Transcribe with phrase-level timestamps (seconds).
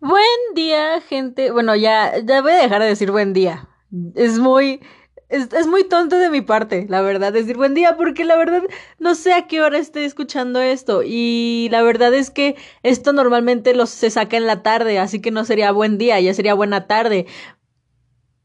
[0.00, 1.50] Buen día, gente.
[1.50, 3.68] Bueno, ya, ya voy a dejar de decir buen día.
[4.14, 4.80] Es muy,
[5.28, 8.62] es, es, muy tonto de mi parte, la verdad, decir buen día, porque la verdad
[8.98, 11.02] no sé a qué hora estoy escuchando esto.
[11.04, 15.30] Y la verdad es que esto normalmente lo, se saca en la tarde, así que
[15.30, 17.26] no sería buen día, ya sería buena tarde.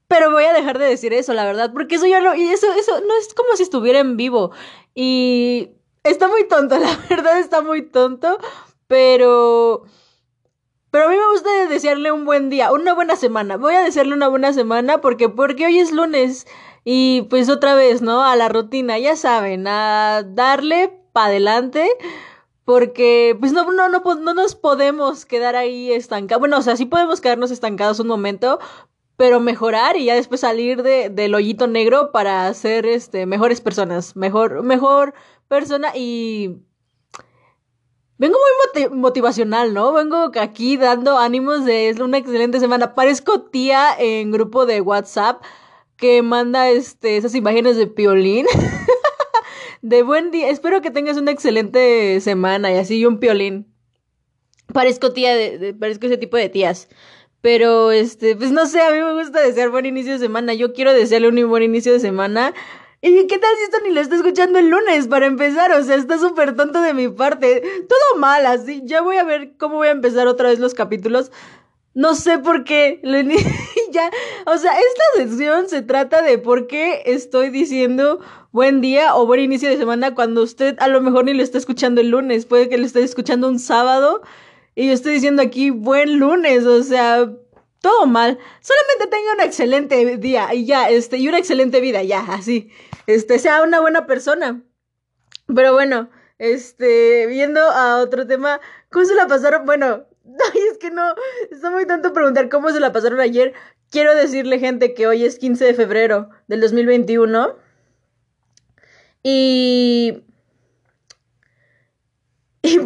[0.08, 2.68] Pero voy a dejar de decir eso, la verdad, porque eso ya lo, y eso,
[2.74, 4.52] eso no es como si estuviera en vivo.
[4.94, 5.70] Y
[6.04, 8.40] está muy tonto, la verdad está muy tonto,
[8.88, 9.86] pero...
[10.96, 13.58] Pero a mí me gusta desearle un buen día, una buena semana.
[13.58, 16.48] Voy a desearle una buena semana porque, porque hoy es lunes
[16.86, 18.24] y pues otra vez, ¿no?
[18.24, 21.86] A la rutina, ya saben, a darle para adelante
[22.64, 26.40] porque pues no, no, no, no nos podemos quedar ahí estancados.
[26.40, 28.60] Bueno, o sea, sí podemos quedarnos estancados un momento,
[29.18, 34.16] pero mejorar y ya después salir de, del hoyito negro para ser este, mejores personas,
[34.16, 35.14] mejor, mejor
[35.50, 36.62] persona y
[38.18, 39.92] Vengo muy motivacional, ¿no?
[39.92, 42.96] Vengo aquí dando ánimos de es una excelente semana.
[42.96, 45.44] Parezco tía en grupo de WhatsApp
[45.98, 48.46] que manda este, esas imágenes de piolín.
[49.82, 50.50] de buen día.
[50.50, 53.68] Espero que tengas una excelente semana y así un piolín.
[54.72, 56.88] Parezco tía de, parezco ese tipo de tías.
[57.42, 60.54] Pero este, pues no sé, a mí me gusta desear buen inicio de semana.
[60.54, 62.54] Yo quiero desearle un buen inicio de semana
[63.08, 65.72] ¿Y qué tal si esto ni lo está escuchando el lunes para empezar?
[65.74, 67.62] O sea, está súper tonto de mi parte.
[67.88, 68.82] Todo mal, así.
[68.84, 71.32] Ya voy a ver cómo voy a empezar otra vez los capítulos.
[71.94, 73.00] No sé por qué.
[73.92, 74.10] ya,
[74.48, 79.40] o sea, esta sección se trata de por qué estoy diciendo buen día o buen
[79.40, 82.48] inicio de semana cuando usted a lo mejor ni lo está escuchando el lunes.
[82.48, 84.24] Puede que lo esté escuchando un sábado
[84.74, 86.66] y yo estoy diciendo aquí buen lunes.
[86.66, 87.32] O sea,
[87.82, 88.40] todo mal.
[88.62, 92.72] Solamente tenga un excelente día y ya, este, y una excelente vida, ya, así
[93.08, 94.62] este, sea una buena persona.
[95.54, 99.66] Pero bueno, este, viendo a otro tema, ¿cómo se la pasaron?
[99.66, 101.14] Bueno, ay, es que no,
[101.52, 103.54] está muy tanto preguntar cómo se la pasaron ayer.
[103.92, 107.56] Quiero decirle, gente, que hoy es 15 de febrero del 2021.
[109.24, 110.22] Y...
[112.68, 112.80] Y,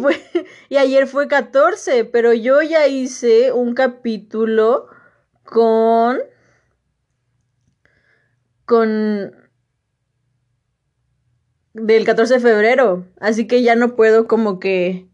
[0.68, 4.88] y ayer fue 14, pero yo ya hice un capítulo
[5.42, 6.18] con...
[8.66, 9.39] Con
[11.80, 13.06] del 14 de febrero.
[13.20, 15.06] Así que ya no puedo como que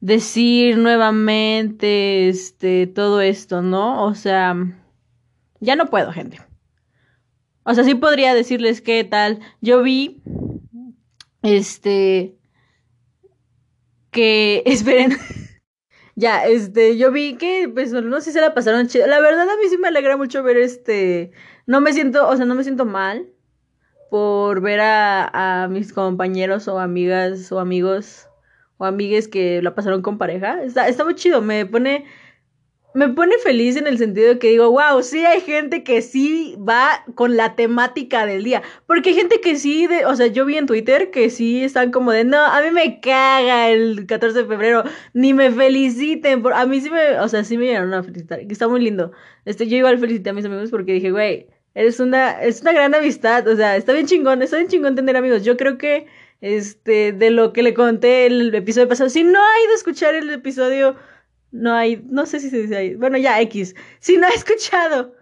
[0.00, 4.04] decir nuevamente este todo esto, ¿no?
[4.04, 4.54] O sea,
[5.60, 6.40] ya no puedo, gente.
[7.64, 9.40] O sea, sí podría decirles qué tal.
[9.60, 10.22] Yo vi
[11.42, 12.36] este
[14.10, 15.16] que esperen.
[16.14, 19.06] ya, este, yo vi que pues no sé si se la pasaron chido.
[19.06, 21.32] La verdad a mí sí me alegra mucho ver este
[21.66, 23.33] no me siento, o sea, no me siento mal
[24.14, 28.28] por ver a, mis compañeros o amigas o amigos
[28.76, 30.62] o amigues que la pasaron con pareja.
[30.62, 32.04] Está, está muy chido, me pone,
[32.94, 36.56] me pone feliz en el sentido de que digo, wow, sí hay gente que sí
[36.56, 38.62] va con la temática del día.
[38.86, 41.90] Porque hay gente que sí, de, o sea, yo vi en Twitter que sí están
[41.90, 46.40] como de, no, a mí me caga el 14 de febrero, ni me feliciten.
[46.40, 48.80] Por, a mí sí me, o sea, sí me llegaron a felicitar, que está muy
[48.80, 49.10] lindo.
[49.44, 52.94] Este, yo igual felicité a mis amigos porque dije, güey, Eres una, es una gran
[52.94, 55.44] amistad, o sea, está bien chingón, está bien chingón tener amigos.
[55.44, 56.06] Yo creo que,
[56.40, 60.14] este, de lo que le conté el episodio pasado, si no ha ido a escuchar
[60.14, 60.96] el episodio,
[61.50, 63.74] no hay, no sé si se dice ahí, bueno, ya, X.
[64.00, 65.14] Si no ha escuchado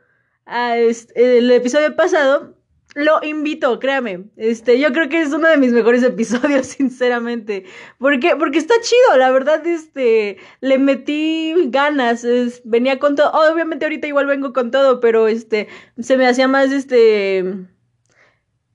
[0.44, 2.54] a el episodio pasado,
[2.94, 4.24] lo invito, créame.
[4.36, 7.64] Este, yo creo que es uno de mis mejores episodios, sinceramente.
[7.98, 8.36] ¿Por qué?
[8.36, 12.26] Porque está chido, la verdad, este, le metí ganas,
[12.64, 16.70] venía con todo, obviamente ahorita igual vengo con todo, pero este, se me hacía más,
[16.72, 17.66] este,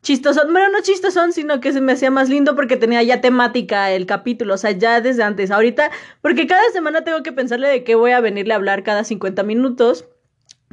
[0.01, 3.91] chistosón, bueno, no chistosón, sino que se me hacía más lindo porque tenía ya temática
[3.91, 5.91] el capítulo, o sea, ya desde antes, ahorita,
[6.21, 9.43] porque cada semana tengo que pensarle de qué voy a venirle a hablar cada 50
[9.43, 10.05] minutos,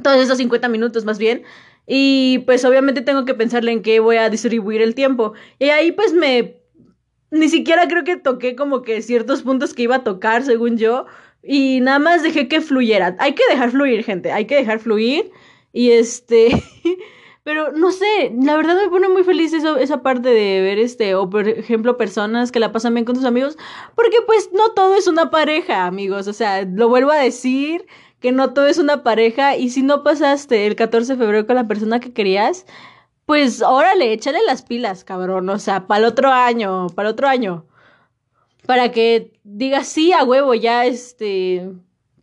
[0.01, 1.43] todos esos 50 minutos más bien,
[1.87, 5.33] y pues obviamente tengo que pensarle en qué voy a distribuir el tiempo.
[5.59, 6.57] Y ahí pues me...
[7.31, 11.05] Ni siquiera creo que toqué como que ciertos puntos que iba a tocar, según yo.
[11.43, 13.15] Y nada más dejé que fluyera.
[13.19, 14.31] Hay que dejar fluir, gente.
[14.31, 15.31] Hay que dejar fluir.
[15.73, 16.49] Y este...
[17.45, 21.13] Pero no sé, la verdad me pone muy feliz eso, esa parte de ver este,
[21.13, 23.55] o por ejemplo, personas que la pasan bien con sus amigos,
[23.93, 27.85] porque pues no todo es una pareja, amigos, o sea, lo vuelvo a decir,
[28.25, 31.57] que no todo es una pareja y si no pasaste el 14 de febrero con
[31.57, 32.65] la persona que querías,
[33.27, 37.27] pues órale, échale las pilas, cabrón, o sea, para el otro año, para el otro
[37.27, 37.67] año.
[38.65, 41.69] Para que digas, sí, a huevo, ya, este,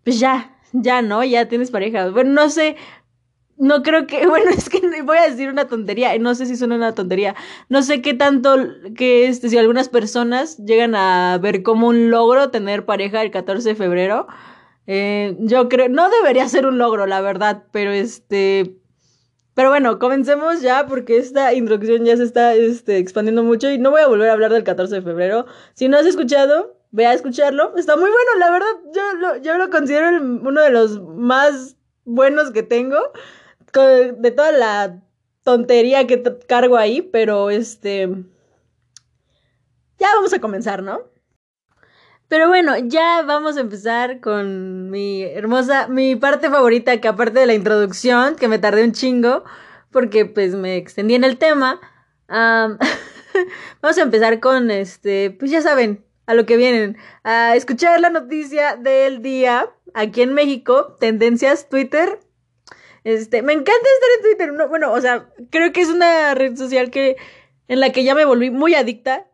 [0.02, 1.22] pues ya, ya, ¿no?
[1.22, 2.10] Ya tienes pareja.
[2.10, 2.74] Bueno, no sé,
[3.56, 6.74] no creo que, bueno, es que voy a decir una tontería, no sé si suena
[6.74, 7.36] una tontería,
[7.68, 8.56] no sé qué tanto
[8.96, 13.68] que este, si algunas personas llegan a ver como un logro tener pareja el 14
[13.68, 14.26] de febrero,
[14.86, 18.76] Eh, yo creo, no debería ser un logro, la verdad, pero este,
[19.54, 23.90] pero bueno, comencemos ya porque esta introducción ya se está este, expandiendo mucho y no
[23.90, 25.46] voy a volver a hablar del 14 de febrero.
[25.74, 27.76] Si no has escuchado, ve a escucharlo.
[27.76, 32.50] Está muy bueno, la verdad, yo lo, yo lo considero uno de los más buenos
[32.50, 32.98] que tengo,
[33.74, 35.00] de toda la
[35.42, 38.08] tontería que cargo ahí, pero este...
[39.98, 41.11] Ya vamos a comenzar, ¿no?
[42.32, 47.44] Pero bueno, ya vamos a empezar con mi hermosa, mi parte favorita, que aparte de
[47.44, 49.44] la introducción, que me tardé un chingo,
[49.90, 51.78] porque pues me extendí en el tema.
[52.28, 52.78] vamos
[53.98, 58.76] a empezar con este, pues ya saben, a lo que vienen, a escuchar la noticia
[58.76, 62.18] del día aquí en México, tendencias, Twitter.
[63.04, 64.68] Este, me encanta estar en Twitter.
[64.70, 67.18] bueno, o sea, creo que es una red social que
[67.68, 69.26] en la que ya me volví muy adicta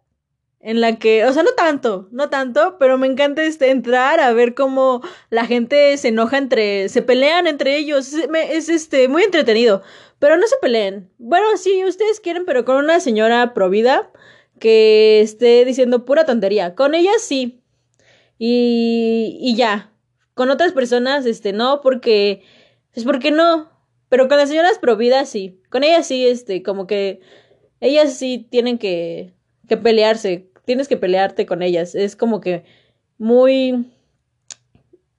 [0.61, 4.33] en la que, o sea, no tanto, no tanto, pero me encanta este, entrar a
[4.33, 9.83] ver cómo la gente se enoja entre, se pelean entre ellos, es, este, muy entretenido,
[10.19, 11.11] pero no se peleen.
[11.19, 14.11] Bueno, sí, ustedes quieren, pero con una señora provida
[14.59, 17.63] que esté diciendo pura tontería, con ella sí,
[18.37, 19.93] y, y ya,
[20.35, 22.43] con otras personas, este, no, porque,
[22.95, 23.71] es porque no,
[24.09, 27.21] pero con las señoras providas sí, con ellas sí, este, como que,
[27.81, 29.38] ellas sí tienen que
[29.69, 31.95] que pelearse, tienes que pelearte con ellas.
[31.95, 32.65] Es como que
[33.19, 33.93] muy...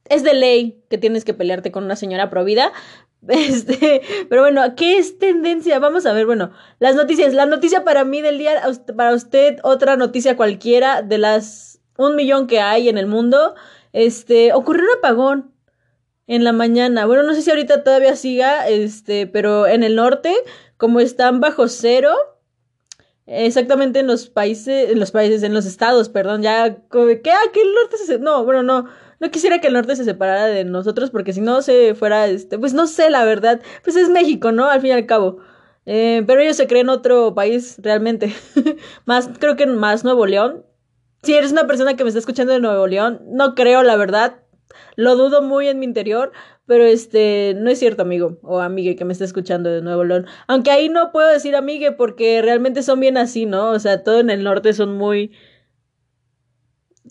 [0.06, 2.72] Es de ley que tienes que pelearte con una señora provida.
[3.28, 5.78] Este, pero bueno, ¿qué es tendencia?
[5.80, 7.34] Vamos a ver, bueno, las noticias.
[7.34, 8.62] La noticia para mí del día,
[8.96, 13.56] para usted, otra noticia cualquiera de las un millón que hay en el mundo.
[13.92, 15.54] Este, ocurrió un apagón
[16.28, 17.06] en la mañana.
[17.06, 20.34] Bueno, no sé si ahorita todavía siga, este, pero en el norte,
[20.78, 22.16] como están bajo cero,
[23.30, 27.32] exactamente en los países, en los países, en los estados, perdón, ya, ¿qué?
[27.32, 28.86] Ah, que el norte se, no, bueno, no,
[29.20, 32.58] no quisiera que el norte se separara de nosotros porque si no se fuera, este,
[32.58, 34.66] pues no sé, la verdad, pues es México, ¿no?
[34.70, 35.40] Al fin y al cabo.
[35.86, 38.34] Eh, pero ellos se creen otro país realmente.
[39.06, 40.66] más, creo que más Nuevo León.
[41.24, 44.38] Si eres una persona que me está escuchando de Nuevo León, no creo, la verdad.
[44.96, 46.32] Lo dudo muy en mi interior,
[46.66, 50.26] pero este, no es cierto, amigo o amigue que me está escuchando de Nuevo León.
[50.48, 53.72] Aunque ahí no puedo decir amigue porque realmente son bien así, ¿no?
[53.72, 55.32] O sea, todo en el norte son muy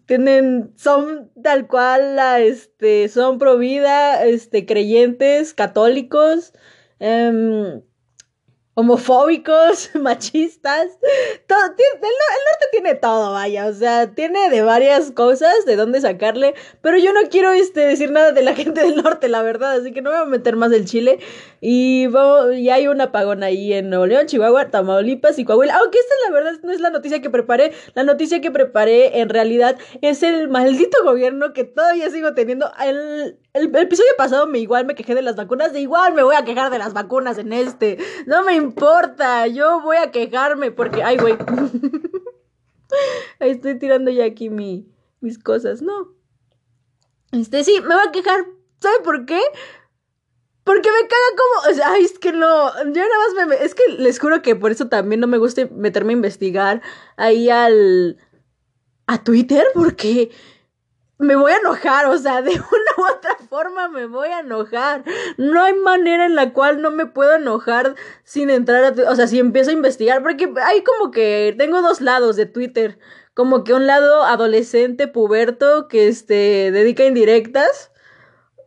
[0.06, 6.54] tienen, son tal cual, la, este, son pro vida, este, creyentes, católicos,
[6.98, 7.82] eh,
[8.78, 10.86] homofóbicos, machistas.
[11.48, 13.66] Todo, el, norte tiene todo, vaya.
[13.66, 16.54] O sea, tiene de varias cosas de dónde sacarle.
[16.80, 19.72] Pero yo no quiero este, decir nada de la gente del norte, la verdad.
[19.72, 21.18] Así que no me voy a meter más del Chile.
[21.60, 25.74] Y, vamos, y hay un apagón ahí en Nuevo León, Chihuahua, Tamaulipas y Coahuila.
[25.74, 27.72] Aunque esta, la verdad, no es la noticia que preparé.
[27.94, 32.70] La noticia que preparé, en realidad, es el maldito gobierno que todavía sigo teniendo.
[32.80, 35.72] El, el, episodio pasado me igual me quejé de las vacunas.
[35.72, 37.98] De igual me voy a quejar de las vacunas en este.
[38.26, 41.36] No me importa, yo voy a quejarme porque, ay, güey.
[43.40, 44.88] Estoy tirando ya aquí mi,
[45.20, 46.14] mis cosas, no.
[47.32, 48.46] Este, sí, me voy a quejar.
[48.80, 49.40] ¿Sabe por qué?
[50.64, 53.74] Porque me caga como, o sea, ay, es que no, yo nada más me, es
[53.74, 56.82] que les juro que por eso también no me gusta meterme a investigar
[57.16, 58.18] ahí al,
[59.06, 60.30] a Twitter, porque
[61.18, 62.60] me voy a enojar, o sea, de una
[62.96, 65.04] u otra forma me voy a enojar.
[65.36, 69.26] No hay manera en la cual no me puedo enojar sin entrar a, o sea,
[69.26, 72.98] si empiezo a investigar, porque hay como que tengo dos lados de Twitter,
[73.34, 77.92] como que un lado adolescente puberto que este dedica indirectas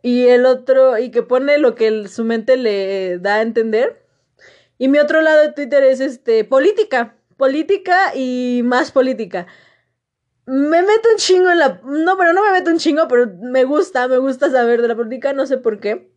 [0.02, 4.02] y el otro y que pone lo que su mente le da a entender.
[4.78, 9.46] Y mi otro lado de Twitter es este política, política y más política
[10.46, 11.80] me meto un chingo en la...
[11.84, 14.96] No, pero no me meto un chingo, pero me gusta, me gusta saber de la
[14.96, 16.10] política, no sé por qué.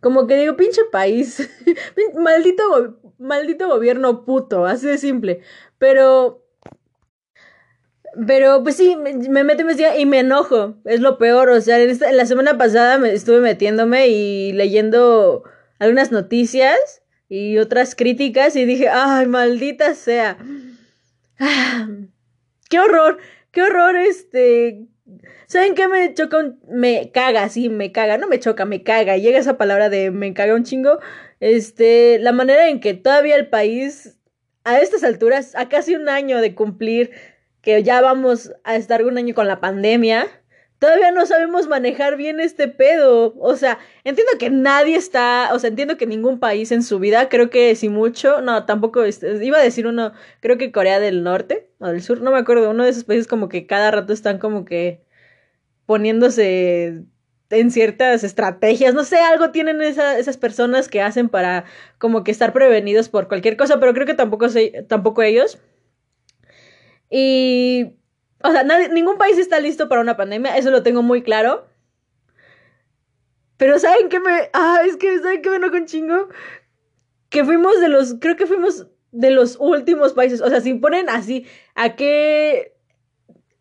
[0.00, 1.48] Como que digo, pinche país,
[2.14, 5.40] maldito, maldito gobierno puto, así de simple.
[5.78, 6.42] Pero...
[8.26, 11.98] Pero pues sí, me, meto y y me enojo, es lo peor, o sea, en,
[12.16, 15.42] la semana pasada me estuve metiéndome y leyendo
[15.78, 20.38] algunas noticias y otras críticas y dije, ay, maldita sea.
[22.68, 23.18] Qué horror,
[23.50, 24.86] qué horror, este...
[25.46, 26.54] ¿Saben qué me choca?
[26.68, 29.16] Me caga, sí, me caga, no me choca, me caga.
[29.16, 30.98] Llega esa palabra de me caga un chingo.
[31.38, 34.18] Este, la manera en que todavía el país,
[34.64, 37.12] a estas alturas, a casi un año de cumplir,
[37.60, 40.26] que ya vamos a estar un año con la pandemia,
[40.78, 43.34] todavía no sabemos manejar bien este pedo.
[43.38, 47.28] O sea, entiendo que nadie está, o sea, entiendo que ningún país en su vida,
[47.28, 51.22] creo que si mucho, no, tampoco, este, iba a decir uno, creo que Corea del
[51.22, 54.12] Norte o del Sur, no me acuerdo, uno de esos países como que cada rato
[54.12, 55.04] están como que
[55.86, 57.04] poniéndose
[57.50, 61.64] en ciertas estrategias, no sé, algo tienen esas personas que hacen para
[61.98, 64.46] como que estar prevenidos por cualquier cosa, pero creo que tampoco,
[64.88, 65.58] tampoco ellos.
[67.08, 67.92] Y,
[68.42, 71.66] o sea, ningún país está listo para una pandemia, eso lo tengo muy claro.
[73.56, 74.50] Pero ¿saben qué me...
[74.52, 76.28] Ah, es que ¿saben qué me enojo un chingo?
[77.30, 78.16] Que fuimos de los...
[78.20, 80.42] Creo que fuimos de los últimos países.
[80.42, 82.74] O sea, si ponen así, ¿a qué...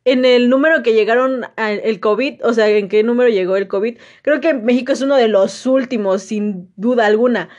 [0.03, 3.97] En el número que llegaron el COVID, o sea, ¿en qué número llegó el COVID?
[4.21, 7.49] Creo que México es uno de los últimos, sin duda alguna.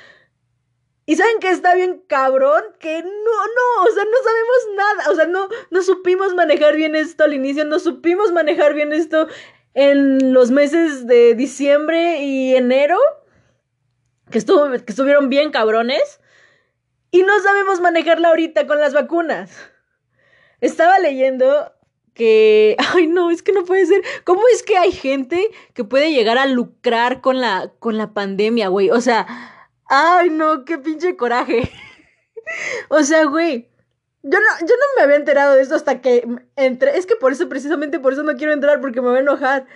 [1.09, 5.15] Y saben que está bien cabrón, que no, no, o sea, no sabemos nada, o
[5.15, 9.29] sea, no, no supimos manejar bien esto al inicio, no supimos manejar bien esto
[9.75, 12.99] en los meses de diciembre y enero,
[14.31, 16.21] que, estuvo, que estuvieron bien cabrones,
[17.13, 19.57] y no sabemos manejarla ahorita con las vacunas.
[20.61, 21.73] Estaba leyendo
[22.15, 24.03] que, ay no, es que no puede ser.
[24.25, 28.69] ¿Cómo es que hay gente que puede llegar a lucrar con la, con la pandemia,
[28.69, 28.91] güey?
[28.91, 29.56] O sea,
[29.89, 31.71] ay no, qué pinche coraje.
[32.89, 33.69] o sea, güey,
[34.23, 36.27] yo no, yo no me había enterado de esto hasta que
[36.57, 36.99] entré.
[36.99, 39.67] Es que por eso, precisamente por eso no quiero entrar, porque me voy a enojar.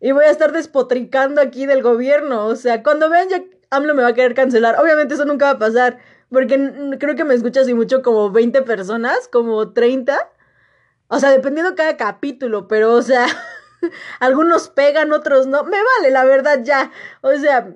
[0.00, 2.46] Y voy a estar despotricando aquí del gobierno.
[2.46, 4.78] O sea, cuando vean ya AMLO me va a querer cancelar.
[4.78, 5.98] Obviamente eso nunca va a pasar.
[6.30, 10.18] Porque creo que me escuchas y mucho como 20 personas, como 30.
[11.08, 13.26] O sea, dependiendo cada capítulo, pero o sea,
[14.20, 15.64] algunos pegan, otros no.
[15.64, 16.92] Me vale, la verdad, ya.
[17.22, 17.74] O sea,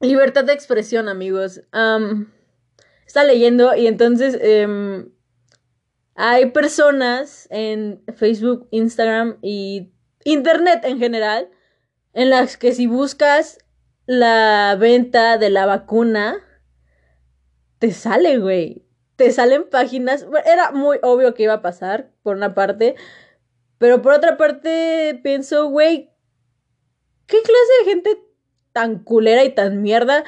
[0.00, 1.62] libertad de expresión, amigos
[3.06, 5.10] está leyendo y entonces em,
[6.14, 9.92] hay personas en Facebook, Instagram y
[10.24, 11.50] Internet en general
[12.12, 13.58] en las que si buscas
[14.06, 16.38] la venta de la vacuna,
[17.78, 18.86] te sale, güey.
[19.16, 20.26] Te salen páginas.
[20.44, 22.96] Era muy obvio que iba a pasar, por una parte.
[23.78, 26.12] Pero por otra parte, pienso, güey,
[27.26, 28.29] ¿qué clase de gente
[28.72, 30.24] tan culera y tan mierda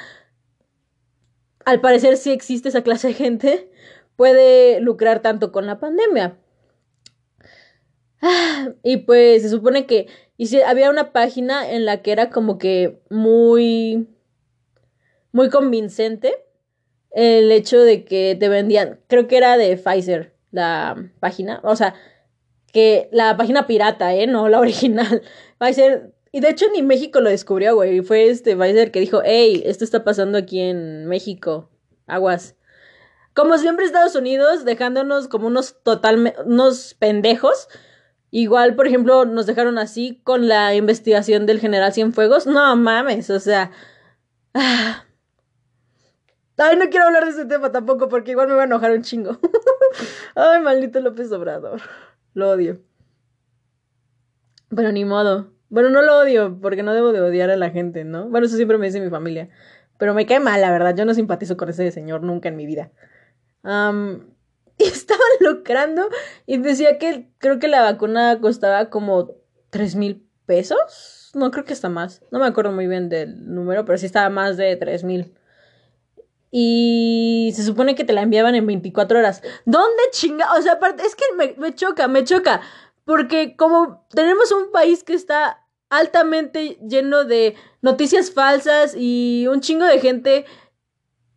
[1.65, 3.71] al parecer sí existe esa clase de gente,
[4.17, 6.37] puede lucrar tanto con la pandemia.
[8.83, 10.07] Y pues se supone que
[10.67, 14.09] había una página en la que era como que muy,
[15.33, 16.45] muy convincente
[17.11, 21.95] el hecho de que te vendían, creo que era de Pfizer la página, o sea,
[22.73, 24.27] que la página pirata, ¿eh?
[24.27, 25.23] No la original.
[25.59, 28.01] Pfizer y de hecho ni México lo descubrió, güey.
[28.01, 31.71] Fue este Pfizer que dijo, hey, esto está pasando aquí en México.
[32.07, 32.57] Aguas.
[33.35, 37.69] Como siempre Estados Unidos, dejándonos como unos total, unos pendejos.
[38.31, 42.47] Igual, por ejemplo, nos dejaron así con la investigación del general Cienfuegos.
[42.47, 43.71] No mames, o sea.
[44.55, 45.05] Ah.
[46.57, 49.03] Ay, no quiero hablar de ese tema tampoco porque igual me va a enojar un
[49.03, 49.39] chingo.
[50.35, 51.83] Ay, maldito López Obrador.
[52.35, 52.81] Lo odio.
[54.75, 55.53] Pero ni modo.
[55.73, 58.29] Bueno, no lo odio porque no debo de odiar a la gente, ¿no?
[58.29, 59.49] Bueno, eso siempre me dice mi familia.
[59.97, 60.95] Pero me cae mal, la verdad.
[60.95, 62.91] Yo no simpatizo con ese señor nunca en mi vida.
[63.63, 66.11] y estaban lucrando
[66.45, 69.31] y decía que creo que la vacuna costaba como
[69.71, 71.31] tres mil pesos.
[71.33, 72.23] No, creo que está más.
[72.31, 75.33] No me acuerdo muy bien del número, pero sí estaba más de tres mil.
[76.51, 79.41] Y se supone que te la enviaban en 24 horas.
[79.65, 80.53] ¿Dónde chinga?
[80.53, 81.25] O sea, aparte, es que
[81.57, 82.61] me choca, me choca.
[83.05, 85.62] Porque como tenemos un país que está
[85.93, 90.47] altamente lleno de noticias falsas y un chingo de gente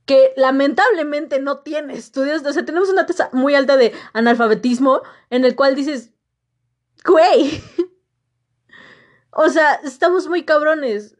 [0.05, 2.41] que lamentablemente no tiene estudios.
[2.45, 6.11] O sea, tenemos una tasa muy alta de analfabetismo en el cual dices,
[7.03, 7.61] güey.
[9.31, 11.17] o sea, estamos muy cabrones.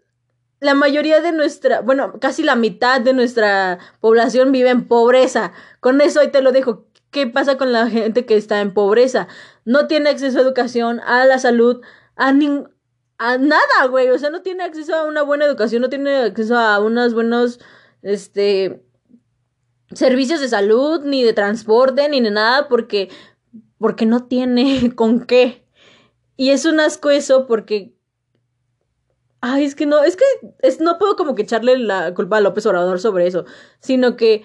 [0.62, 5.51] La mayoría de nuestra, bueno, casi la mitad de nuestra población vive en pobreza.
[5.82, 6.88] Con eso ahí te lo dejo.
[7.12, 9.27] ¿Qué pasa con la gente que está en pobreza?
[9.65, 11.82] No tiene acceso a educación, a la salud,
[12.15, 12.75] a, ningún
[13.17, 14.10] a nada, güey.
[14.10, 17.60] O sea, no tiene acceso a una buena educación, no tiene acceso a unos buenos,
[18.01, 18.84] este,
[19.93, 23.10] servicios de salud, ni de transporte, ni de nada, porque,
[23.77, 25.65] porque no tiene con qué.
[26.38, 27.93] Y es un asco eso porque...
[29.41, 30.25] Ay, es que no, es que
[30.63, 33.45] es, no puedo como que echarle la culpa a López Obrador sobre eso,
[33.79, 34.43] sino que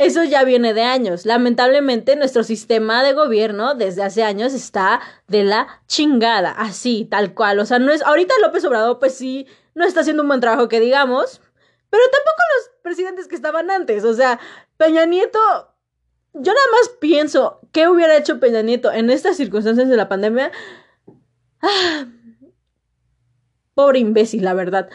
[0.00, 1.26] eso ya viene de años.
[1.26, 7.58] Lamentablemente nuestro sistema de gobierno desde hace años está de la chingada, así, tal cual.
[7.58, 8.02] O sea, no es...
[8.02, 11.42] Ahorita López Obrador pues sí, no está haciendo un buen trabajo que digamos,
[11.90, 14.04] pero tampoco los presidentes que estaban antes.
[14.04, 14.40] O sea,
[14.76, 15.38] Peña Nieto...
[16.32, 20.52] Yo nada más pienso, ¿qué hubiera hecho Peña Nieto en estas circunstancias de la pandemia?
[21.60, 22.06] Ah,
[23.74, 24.88] pobre imbécil, la verdad.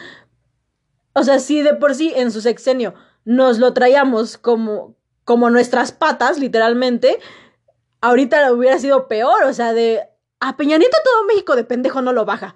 [1.12, 2.94] O sea, si de por sí en su sexenio
[3.26, 4.95] nos lo traíamos como,
[5.26, 7.18] como nuestras patas, literalmente,
[8.00, 10.00] ahorita hubiera sido peor, o sea, de
[10.38, 12.54] a Peña Nieto todo México de pendejo no lo baja.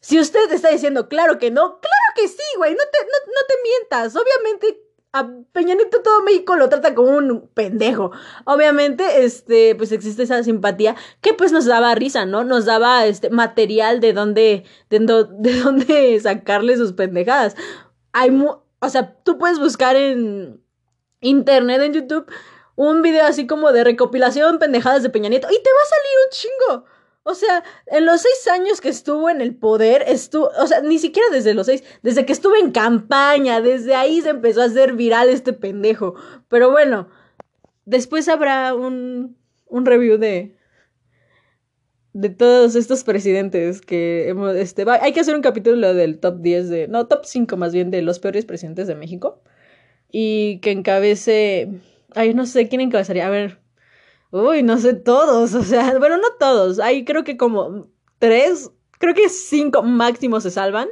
[0.00, 3.40] Si usted está diciendo, claro que no, claro que sí, güey, no te, no, no
[3.46, 4.16] te mientas.
[4.16, 4.82] Obviamente
[5.12, 8.10] a Peña Nieto todo México lo trata como un pendejo.
[8.46, 12.42] Obviamente, este, pues existe esa simpatía que pues nos daba risa, ¿no?
[12.42, 17.54] Nos daba este material de dónde, de, de dónde sacarle sus pendejadas.
[18.12, 20.61] Hay, o sea, tú puedes buscar en
[21.22, 22.30] internet, en YouTube,
[22.76, 26.12] un video así como de recopilación pendejadas de Peña Nieto y te va a salir
[26.24, 26.92] un chingo.
[27.24, 30.98] O sea, en los seis años que estuvo en el poder, estuvo, o sea, ni
[30.98, 34.94] siquiera desde los seis, desde que estuvo en campaña, desde ahí se empezó a hacer
[34.94, 36.14] viral este pendejo.
[36.48, 37.08] Pero bueno,
[37.84, 39.36] después habrá un,
[39.66, 40.56] un review de,
[42.12, 46.68] de todos estos presidentes que hemos, este, hay que hacer un capítulo del top 10
[46.68, 49.42] de, no, top 5 más bien de los peores presidentes de México.
[50.12, 51.68] Y que encabece,
[52.14, 53.62] ay, no sé quién encabezaría, a ver,
[54.32, 57.88] Uy, no sé todos, o sea, bueno, no todos, hay creo que como
[58.18, 60.88] tres, creo que cinco máximo se salvan.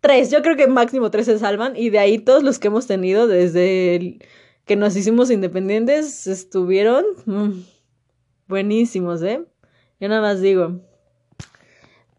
[0.00, 2.86] Tres, yo creo que máximo tres se salvan y de ahí todos los que hemos
[2.86, 4.18] tenido desde
[4.64, 7.50] que nos hicimos independientes estuvieron mm,
[8.48, 9.44] buenísimos, ¿eh?
[10.00, 10.80] Yo nada más digo.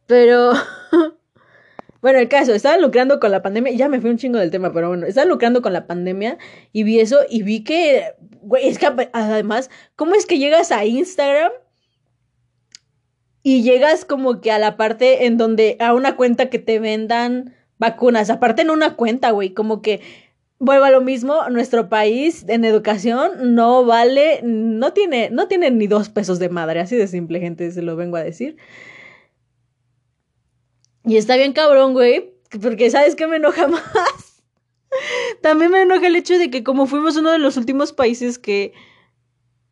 [0.06, 0.52] Pero
[2.02, 4.74] Bueno, el caso, estaba lucrando con la pandemia, ya me fui un chingo del tema,
[4.74, 6.38] pero bueno, estaba lucrando con la pandemia
[6.74, 10.84] y vi eso y vi que, güey, es que además, ¿cómo es que llegas a
[10.84, 11.52] Instagram
[13.44, 17.54] y llegas como que a la parte en donde, a una cuenta que te vendan
[17.78, 20.02] vacunas, aparte en una cuenta, güey, como que
[20.58, 25.88] vuelvo a lo mismo, nuestro país en educación no vale, no tiene, no tiene ni
[25.88, 28.58] dos pesos de madre, así de simple, gente, se lo vengo a decir.
[31.06, 34.44] Y está bien cabrón, güey, porque ¿sabes qué me enoja más?
[35.42, 38.74] También me enoja el hecho de que como fuimos uno de los últimos países que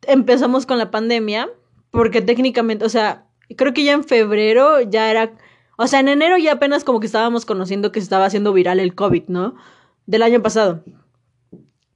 [0.06, 1.50] empezamos con la pandemia,
[1.90, 5.32] porque técnicamente, o sea, creo que ya en febrero ya era,
[5.76, 8.80] o sea, en enero ya apenas como que estábamos conociendo que se estaba haciendo viral
[8.80, 9.54] el COVID, ¿no?
[10.06, 10.82] Del año pasado.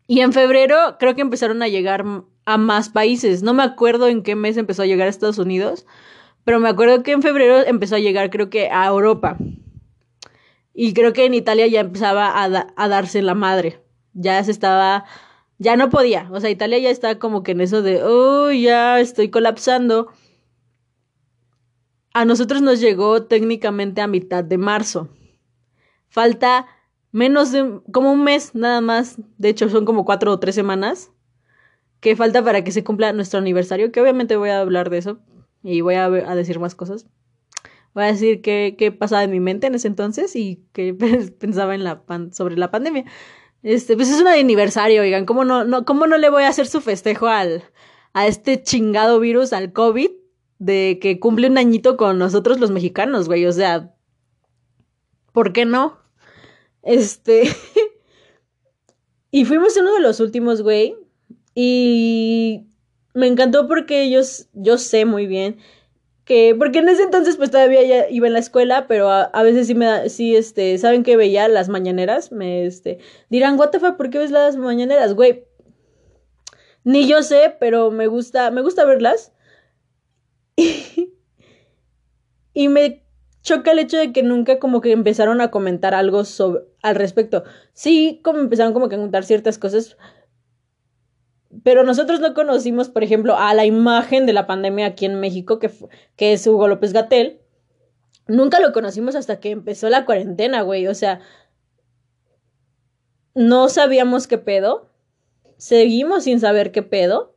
[0.07, 2.05] Y en febrero creo que empezaron a llegar
[2.45, 3.43] a más países.
[3.43, 5.87] No me acuerdo en qué mes empezó a llegar a Estados Unidos,
[6.45, 9.39] pero me acuerdo que en febrero empezó a llegar, creo que a Europa.
[10.75, 13.81] Y creo que en Italia ya empezaba a, darse la madre.
[14.13, 15.05] Ya se estaba.
[15.59, 16.29] Ya no podía.
[16.33, 18.03] O sea, Italia ya está como que en eso de.
[18.03, 20.09] Oh, ya estoy colapsando.
[22.13, 25.09] A nosotros nos llegó técnicamente a mitad de marzo.
[26.09, 26.67] Falta
[27.13, 27.81] menos de.
[27.93, 29.17] como un mes nada más.
[29.39, 31.13] De hecho, son como cuatro o tres semanas.
[32.01, 33.93] Que falta para que se cumpla nuestro aniversario.
[33.93, 35.21] Que obviamente voy a hablar de eso
[35.65, 37.07] y voy a, decir más cosas.
[37.95, 40.95] Voy a decir qué, qué, pasaba en mi mente en ese entonces y qué
[41.41, 43.07] pensaba en la sobre la pandemia.
[43.63, 46.67] Este, pues es un aniversario, oigan, ¿cómo no, no, ¿cómo no le voy a hacer
[46.67, 47.65] su festejo al,
[48.13, 50.11] a este chingado virus, al COVID,
[50.59, 53.47] de que cumple un añito con nosotros los mexicanos, güey?
[53.47, 53.95] O sea,
[55.33, 55.99] ¿por qué no?
[56.83, 57.45] Este.
[59.31, 60.95] y fuimos uno de los últimos, güey.
[61.55, 62.67] Y
[63.15, 65.59] me encantó porque ellos, yo sé muy bien
[66.25, 69.67] que, porque en ese entonces pues todavía ya iba en la escuela, pero a, veces
[69.67, 72.99] sí me da, sí, este, saben que veía las mañaneras, me, este,
[73.29, 75.47] dirán, what the fuck, ¿por qué ves las mañaneras, güey?
[76.83, 79.33] Ni yo sé, pero me gusta, me gusta verlas.
[82.55, 83.05] y me
[83.43, 87.45] choca el hecho de que nunca como que empezaron a comentar algo sobre, al respecto.
[87.75, 89.97] Sí, como empezaron como que a contar ciertas cosas,
[91.63, 95.59] pero nosotros no conocimos, por ejemplo, a la imagen de la pandemia aquí en México,
[95.59, 95.71] que,
[96.17, 97.41] que es Hugo López Gatel.
[98.27, 100.87] Nunca lo conocimos hasta que empezó la cuarentena, güey.
[100.89, 101.21] O sea,
[103.35, 104.91] no sabíamos qué pedo.
[105.57, 107.37] Seguimos sin saber qué pedo.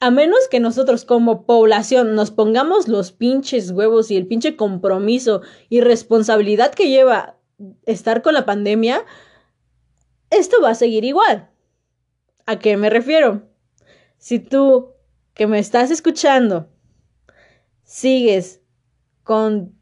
[0.00, 5.42] A menos que nosotros como población nos pongamos los pinches huevos y el pinche compromiso
[5.68, 7.38] y responsabilidad que lleva
[7.86, 9.04] estar con la pandemia,
[10.28, 11.50] esto va a seguir igual.
[12.46, 13.42] ¿A qué me refiero?
[14.18, 14.94] Si tú
[15.34, 16.68] que me estás escuchando
[17.82, 18.62] sigues
[19.22, 19.76] con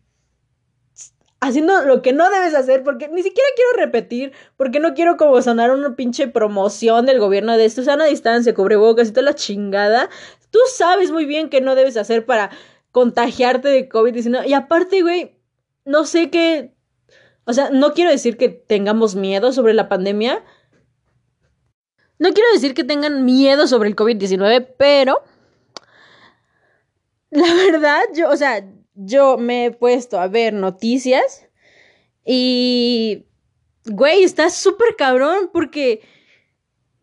[1.40, 5.40] haciendo lo que no debes hacer, porque ni siquiera quiero repetir, porque no quiero como
[5.42, 10.08] sonar una pinche promoción del gobierno de esto, sana distancia, cubrebocas y toda la chingada.
[10.50, 12.50] Tú sabes muy bien que no debes hacer para
[12.92, 14.46] contagiarte de COVID-19.
[14.46, 15.36] Y aparte, güey,
[15.84, 16.72] no sé qué.
[17.44, 20.42] O sea, no quiero decir que tengamos miedo sobre la pandemia,
[22.18, 25.22] no quiero decir que tengan miedo sobre el COVID-19, pero
[27.30, 31.46] la verdad, yo, o sea, yo me he puesto a ver noticias
[32.24, 33.26] y,
[33.86, 36.02] güey, está súper cabrón porque,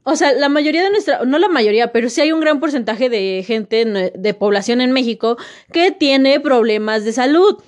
[0.04, 3.10] o sea, la mayoría de nuestra, no la mayoría, pero sí hay un gran porcentaje
[3.10, 5.38] de gente, de población en México
[5.72, 7.62] que tiene problemas de salud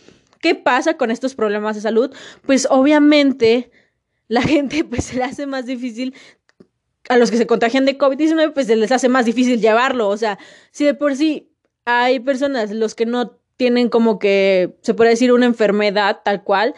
[0.43, 2.13] ¿qué pasa con estos problemas de salud?
[2.45, 3.71] Pues obviamente
[4.27, 6.13] la gente pues se le hace más difícil
[7.09, 10.17] a los que se contagian de COVID-19 pues se les hace más difícil llevarlo, o
[10.17, 10.39] sea,
[10.71, 11.51] si de por sí
[11.85, 16.73] hay personas los que no tienen como que se puede decir una enfermedad tal cual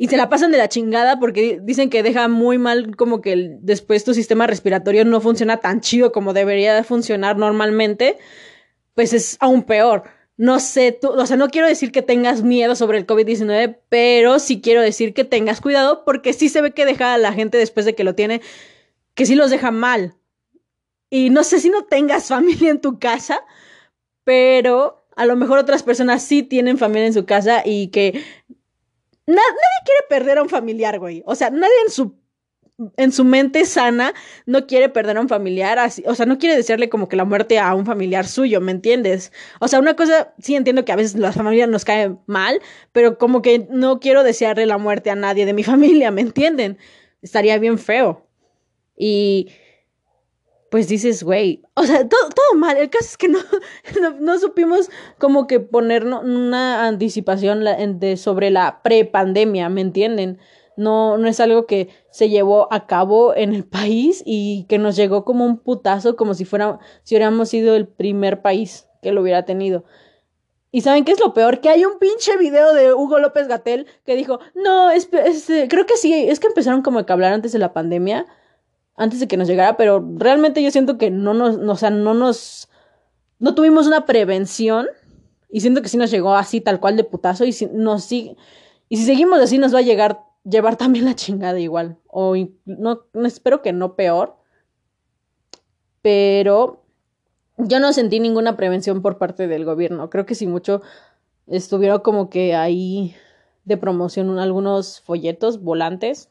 [0.00, 3.34] y se la pasan de la chingada porque dicen que deja muy mal como que
[3.34, 8.16] el, después tu sistema respiratorio no funciona tan chido como debería de funcionar normalmente,
[8.94, 10.04] pues es aún peor.
[10.38, 14.38] No sé, tú, o sea, no quiero decir que tengas miedo sobre el COVID-19, pero
[14.38, 17.58] sí quiero decir que tengas cuidado porque sí se ve que deja a la gente
[17.58, 18.40] después de que lo tiene,
[19.20, 20.14] que sí los deja mal.
[21.10, 23.44] Y no sé si no tengas familia en tu casa,
[24.24, 28.12] pero a lo mejor otras personas sí tienen familia en su casa y que
[29.26, 29.44] nadie
[29.84, 31.22] quiere perder a un familiar, güey.
[31.26, 32.18] O sea, nadie en su
[32.96, 34.14] en su mente sana
[34.46, 37.26] no quiere perder a un familiar, así, o sea, no quiere desearle como que la
[37.26, 39.34] muerte a un familiar suyo, ¿me entiendes?
[39.60, 42.58] O sea, una cosa, sí entiendo que a veces la familia nos cae mal,
[42.92, 46.78] pero como que no quiero desearle la muerte a nadie de mi familia, ¿me entienden?
[47.20, 48.29] Estaría bien feo.
[49.02, 49.48] Y
[50.70, 52.76] pues dices, güey, o sea, todo, todo, mal.
[52.76, 53.38] El caso es que no,
[54.20, 57.64] no, supimos como que poner una anticipación
[57.98, 60.38] de, sobre la prepandemia, ¿me entienden?
[60.76, 64.96] No, no es algo que se llevó a cabo en el país y que nos
[64.96, 69.22] llegó como un putazo, como si fuera, si hubiéramos sido el primer país que lo
[69.22, 69.84] hubiera tenido.
[70.72, 71.60] ¿Y saben qué es lo peor?
[71.62, 75.96] Que hay un pinche video de Hugo López Gatel que dijo, no, es, creo que
[75.96, 78.26] sí, es que empezaron como a hablar antes de la pandemia
[79.00, 82.12] antes de que nos llegara, pero realmente yo siento que no nos, o sea, no
[82.12, 82.68] nos,
[83.38, 84.88] no tuvimos una prevención
[85.48, 88.36] y siento que sí nos llegó así tal cual de putazo y si nos sigue,
[88.90, 92.34] y si seguimos así nos va a llegar, llevar también la chingada igual, o
[92.66, 94.36] no, espero que no peor,
[96.02, 96.84] pero
[97.56, 100.82] yo no sentí ninguna prevención por parte del gobierno, creo que si mucho
[101.46, 103.14] estuvieron como que ahí
[103.64, 106.28] de promoción algunos folletos, volantes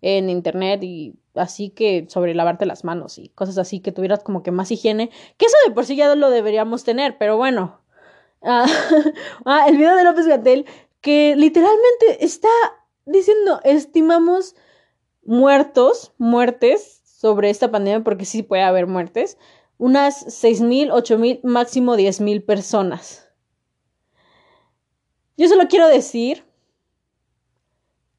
[0.00, 4.42] en internet y así que sobre lavarte las manos y cosas así que tuvieras como
[4.42, 7.80] que más higiene, que eso de por sí ya lo deberíamos tener, pero bueno.
[8.42, 8.66] ah,
[9.44, 10.66] ah el video de López Gatel
[11.00, 12.48] que literalmente está
[13.04, 14.56] diciendo, estimamos
[15.24, 19.38] muertos, muertes sobre esta pandemia, porque sí puede haber muertes,
[19.78, 23.28] unas seis mil, ocho mil, máximo diez mil personas.
[25.36, 26.44] Yo solo quiero decir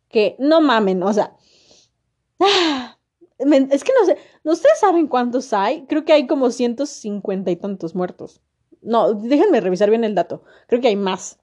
[0.10, 1.36] que no mamen, o sea,
[3.40, 5.86] es que no sé, ¿ustedes saben cuántos hay?
[5.88, 8.42] Creo que hay como 150 y tantos muertos.
[8.82, 10.44] No, déjenme revisar bien el dato.
[10.68, 11.38] Creo que hay más.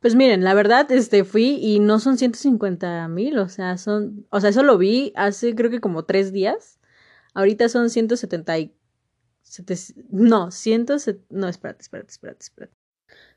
[0.00, 4.40] Pues miren, la verdad, este, fui y no son 150 mil, o sea, son, o
[4.40, 6.78] sea, eso lo vi hace creo que como tres días.
[7.34, 8.74] Ahorita son 170 y...
[10.10, 10.86] no, 100,
[11.30, 12.77] no, espérate, espérate, espérate, espérate.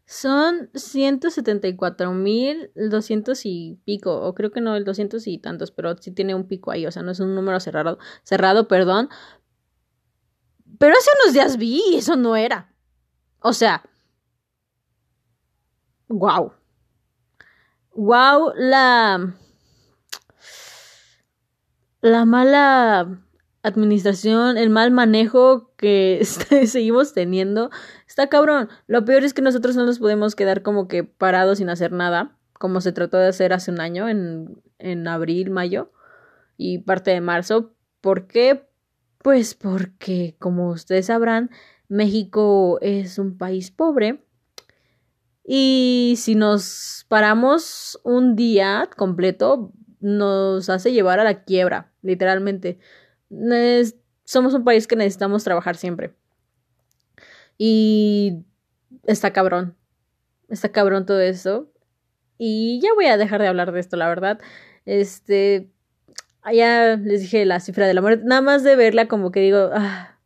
[0.06, 5.96] Son 174 mil 200 y pico, o creo que no, el 200 y tantos, pero
[5.98, 9.10] sí tiene un pico ahí, o sea, no es un número cerrado, cerrado, perdón.
[10.80, 12.74] Pero hace unos días vi y eso no era.
[13.40, 13.84] O sea,
[16.08, 16.54] wow.
[17.94, 19.36] Wow, la...
[22.02, 23.22] La mala
[23.64, 26.22] administración, el mal manejo que
[26.66, 27.70] seguimos teniendo,
[28.08, 28.70] está cabrón.
[28.88, 32.38] Lo peor es que nosotros no nos podemos quedar como que parados sin hacer nada,
[32.54, 35.92] como se trató de hacer hace un año, en, en abril, mayo
[36.58, 37.74] y parte de marzo.
[38.02, 38.68] ¿Por qué?
[39.20, 41.52] Pues porque, como ustedes sabrán,
[41.88, 44.24] México es un país pobre.
[45.44, 52.80] Y si nos paramos un día completo, nos hace llevar a la quiebra, literalmente
[54.24, 56.14] somos un país que necesitamos trabajar siempre.
[57.58, 58.44] Y
[59.06, 59.76] está cabrón.
[60.50, 61.72] Está cabrón todo eso.
[62.38, 64.40] Y ya voy a dejar de hablar de esto, la verdad.
[64.86, 65.70] Este.
[66.54, 68.24] Ya les dije la cifra de la muerte.
[68.26, 69.70] Nada más de verla, como que digo.
[69.74, 70.18] Ah.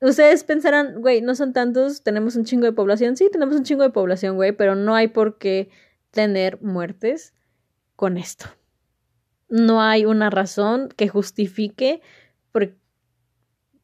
[0.00, 3.16] Ustedes pensarán, güey, no son tantos, tenemos un chingo de población.
[3.16, 5.70] Sí, tenemos un chingo de población, güey, pero no hay por qué
[6.10, 7.34] tener muertes
[7.96, 8.46] con esto
[9.48, 12.00] no hay una razón que justifique
[12.52, 12.76] por,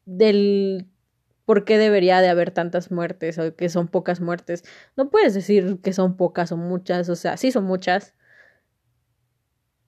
[0.05, 0.87] del
[1.45, 4.63] por qué debería de haber tantas muertes o que son pocas muertes.
[4.95, 8.13] No puedes decir que son pocas o muchas, o sea, sí son muchas.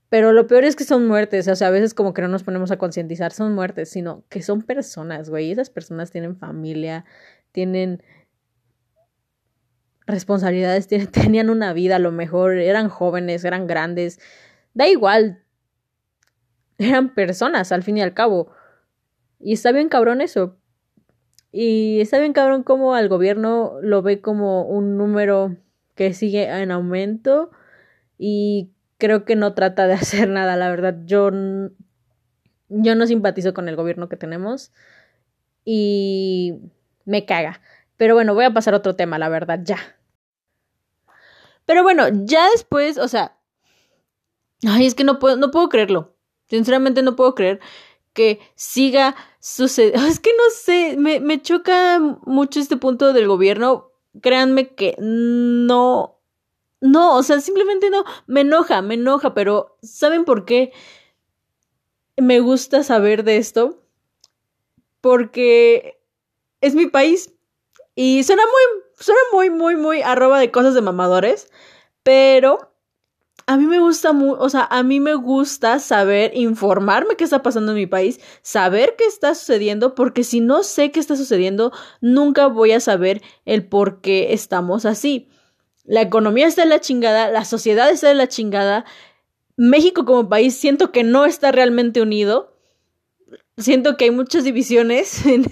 [0.10, 2.44] Pero lo peor es que son muertes, o sea, a veces como que no nos
[2.44, 5.52] ponemos a concientizar, son muertes, sino que son personas, güey.
[5.52, 7.06] Esas personas tienen familia,
[7.52, 8.04] tienen
[10.06, 14.20] responsabilidades, tenían una vida a lo mejor, eran jóvenes, eran grandes.
[14.74, 15.44] Da igual,
[16.78, 18.52] eran personas al fin y al cabo.
[19.40, 20.58] Y está bien cabrón eso.
[21.52, 25.56] Y está bien cabrón como al gobierno lo ve como un número
[25.96, 27.50] que sigue en aumento
[28.18, 30.98] y creo que no trata de hacer nada, la verdad.
[31.06, 31.32] Yo,
[32.70, 34.74] yo no simpatizo con el gobierno que tenemos
[35.64, 36.60] y
[37.06, 37.62] me caga.
[37.98, 39.78] Pero bueno, voy a pasar a otro tema, la verdad, ya.
[41.66, 43.38] Pero bueno, ya después, o sea,
[44.68, 46.14] ay, es que no puedo, no puedo creerlo.
[46.47, 47.60] Sinceramente no puedo creer
[48.13, 49.99] que siga sucediendo.
[50.08, 53.91] Es que no sé, me, me choca mucho este punto del gobierno.
[54.21, 56.15] Créanme que no,
[56.79, 60.71] no, o sea, simplemente no, me enoja, me enoja, pero ¿saben por qué
[62.17, 63.84] me gusta saber de esto?
[65.01, 65.99] Porque
[66.62, 67.34] es mi país
[67.95, 71.49] y suena muy, suena muy, muy, muy arroba de cosas de mamadores,
[72.03, 72.75] pero
[73.47, 77.73] a mí me gusta, o sea, a mí me gusta saber, informarme qué está pasando
[77.73, 82.47] en mi país, saber qué está sucediendo, porque si no sé qué está sucediendo, nunca
[82.47, 85.29] voy a saber el por qué estamos así.
[85.84, 88.86] La economía está en la chingada, la sociedad está en la chingada,
[89.58, 92.53] México como país siento que no está realmente unido.
[93.58, 95.45] Siento que hay muchas divisiones en,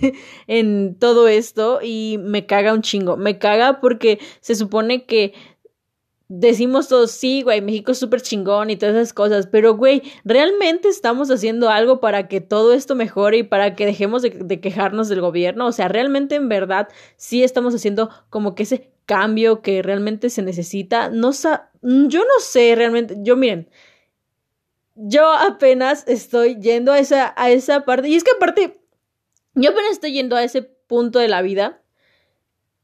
[0.47, 3.15] en todo esto y me caga un chingo.
[3.15, 5.33] Me caga porque se supone que
[6.35, 10.87] decimos todos, sí, güey, México es súper chingón y todas esas cosas, pero, güey, ¿realmente
[10.89, 15.09] estamos haciendo algo para que todo esto mejore y para que dejemos de, de, quejarnos
[15.09, 15.67] del gobierno?
[15.67, 20.41] O sea, ¿realmente en verdad sí estamos haciendo como que ese cambio que realmente se
[20.41, 21.09] necesita?
[21.09, 23.69] No sa yo no sé realmente, yo miren,
[24.95, 28.79] yo apenas estoy yendo a esa, a esa parte, y es que aparte,
[29.53, 31.82] yo apenas estoy yendo a ese punto de la vida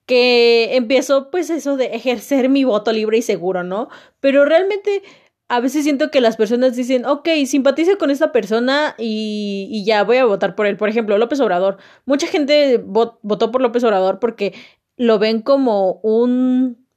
[0.10, 3.90] que empiezo pues eso de ejercer mi voto libre y seguro, ¿no?
[4.20, 5.04] Pero realmente
[5.48, 10.04] a veces siento que las personas dicen, ok, simpatizo con esta persona y, y, ya
[10.04, 10.78] voy a votar por él.
[10.78, 11.78] Por ejemplo, López Obrador.
[12.06, 14.56] Mucha gente votó por López Obrador porque
[14.98, 16.88] lo ven como un...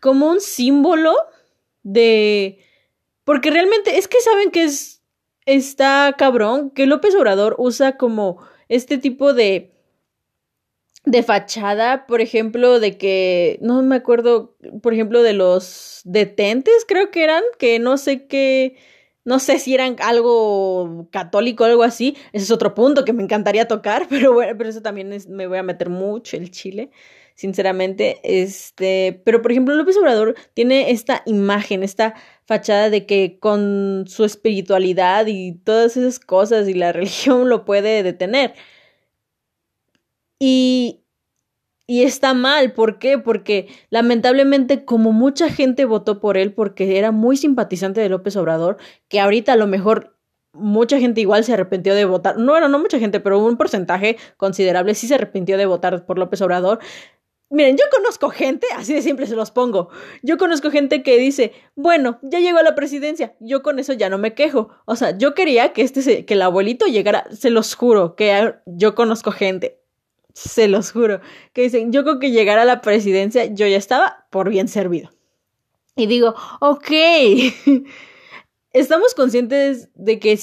[0.00, 1.14] como un símbolo
[1.84, 2.58] de...
[3.22, 5.04] Porque realmente es que saben que es...
[5.46, 8.38] está cabrón, que López Obrador usa como
[8.68, 9.73] este tipo de
[11.04, 17.10] de fachada, por ejemplo, de que, no me acuerdo, por ejemplo, de los detentes, creo
[17.10, 18.76] que eran, que no sé qué,
[19.24, 23.22] no sé si eran algo católico o algo así, ese es otro punto que me
[23.22, 26.90] encantaría tocar, pero bueno, pero eso también es, me voy a meter mucho el chile,
[27.34, 32.14] sinceramente, este, pero por ejemplo, López Obrador tiene esta imagen, esta
[32.46, 38.02] fachada de que con su espiritualidad y todas esas cosas y la religión lo puede
[38.02, 38.54] detener.
[40.38, 41.04] Y,
[41.86, 43.18] y está mal, ¿por qué?
[43.18, 48.78] Porque lamentablemente como mucha gente votó por él porque era muy simpatizante de López Obrador,
[49.08, 50.16] que ahorita a lo mejor
[50.54, 54.16] mucha gente igual se arrepintió de votar, no era no mucha gente, pero un porcentaje
[54.36, 56.78] considerable sí se arrepintió de votar por López Obrador.
[57.50, 59.90] Miren, yo conozco gente, así de simple se los pongo.
[60.22, 64.08] Yo conozco gente que dice, bueno, ya llegó a la presidencia, yo con eso ya
[64.08, 64.70] no me quejo.
[64.86, 68.94] O sea, yo quería que este que el abuelito llegara, se los juro, que yo
[68.94, 69.83] conozco gente
[70.34, 71.20] se los juro,
[71.52, 75.10] que dicen, yo creo que llegar a la presidencia yo ya estaba por bien servido.
[75.96, 76.90] Y digo, ok,
[78.72, 80.36] estamos conscientes de que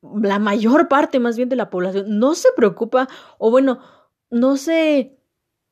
[0.00, 3.06] la mayor parte más bien de la población no se preocupa
[3.38, 3.80] o bueno,
[4.30, 5.18] no se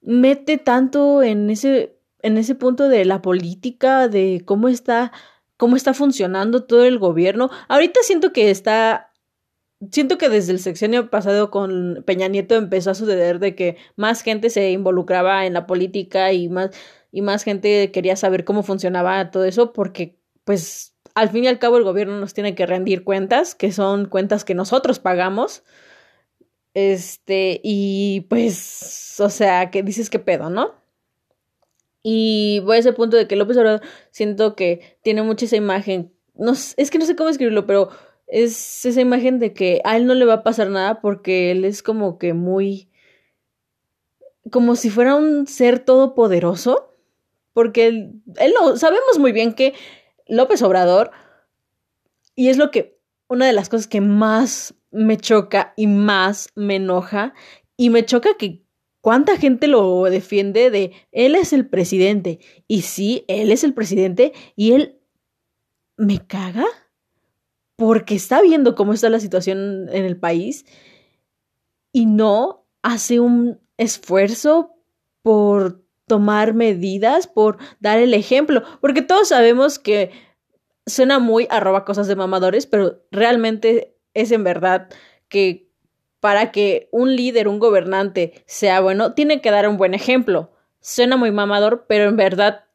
[0.03, 5.13] mete tanto en ese, en ese punto de la política, de cómo está,
[5.57, 7.51] cómo está funcionando todo el gobierno.
[7.69, 9.10] Ahorita siento que está
[9.91, 14.23] siento que desde el sexenio pasado con Peña Nieto empezó a suceder de que más
[14.23, 16.71] gente se involucraba en la política y más
[17.13, 21.59] y más gente quería saber cómo funcionaba todo eso porque pues al fin y al
[21.59, 25.65] cabo el gobierno nos tiene que rendir cuentas, que son cuentas que nosotros pagamos.
[26.75, 30.75] Este, y pues, o sea, que dices qué pedo, ¿no?
[32.03, 36.13] Y voy a ese punto de que López Obrador siento que tiene mucha esa imagen.
[36.35, 37.91] No, es que no sé cómo escribirlo, pero
[38.31, 41.65] es esa imagen de que a él no le va a pasar nada porque él
[41.65, 42.91] es como que muy
[44.51, 46.97] como si fuera un ser todopoderoso,
[47.53, 49.75] porque él, él no, sabemos muy bien que
[50.27, 51.11] López Obrador,
[52.35, 56.77] y es lo que, una de las cosas que más me choca y más me
[56.77, 57.35] enoja,
[57.77, 58.65] y me choca que
[59.01, 64.33] cuánta gente lo defiende de, él es el presidente, y sí, él es el presidente,
[64.57, 65.01] y él
[65.97, 66.67] me caga
[67.81, 70.67] porque está viendo cómo está la situación en el país
[71.95, 74.75] y no hace un esfuerzo
[75.23, 80.11] por tomar medidas, por dar el ejemplo, porque todos sabemos que
[80.85, 84.91] suena muy arroba cosas de mamadores, pero realmente es en verdad
[85.29, 85.71] que
[86.21, 90.53] para que un líder, un gobernante sea bueno, tiene que dar un buen ejemplo.
[90.81, 92.67] suena muy mamador, pero en verdad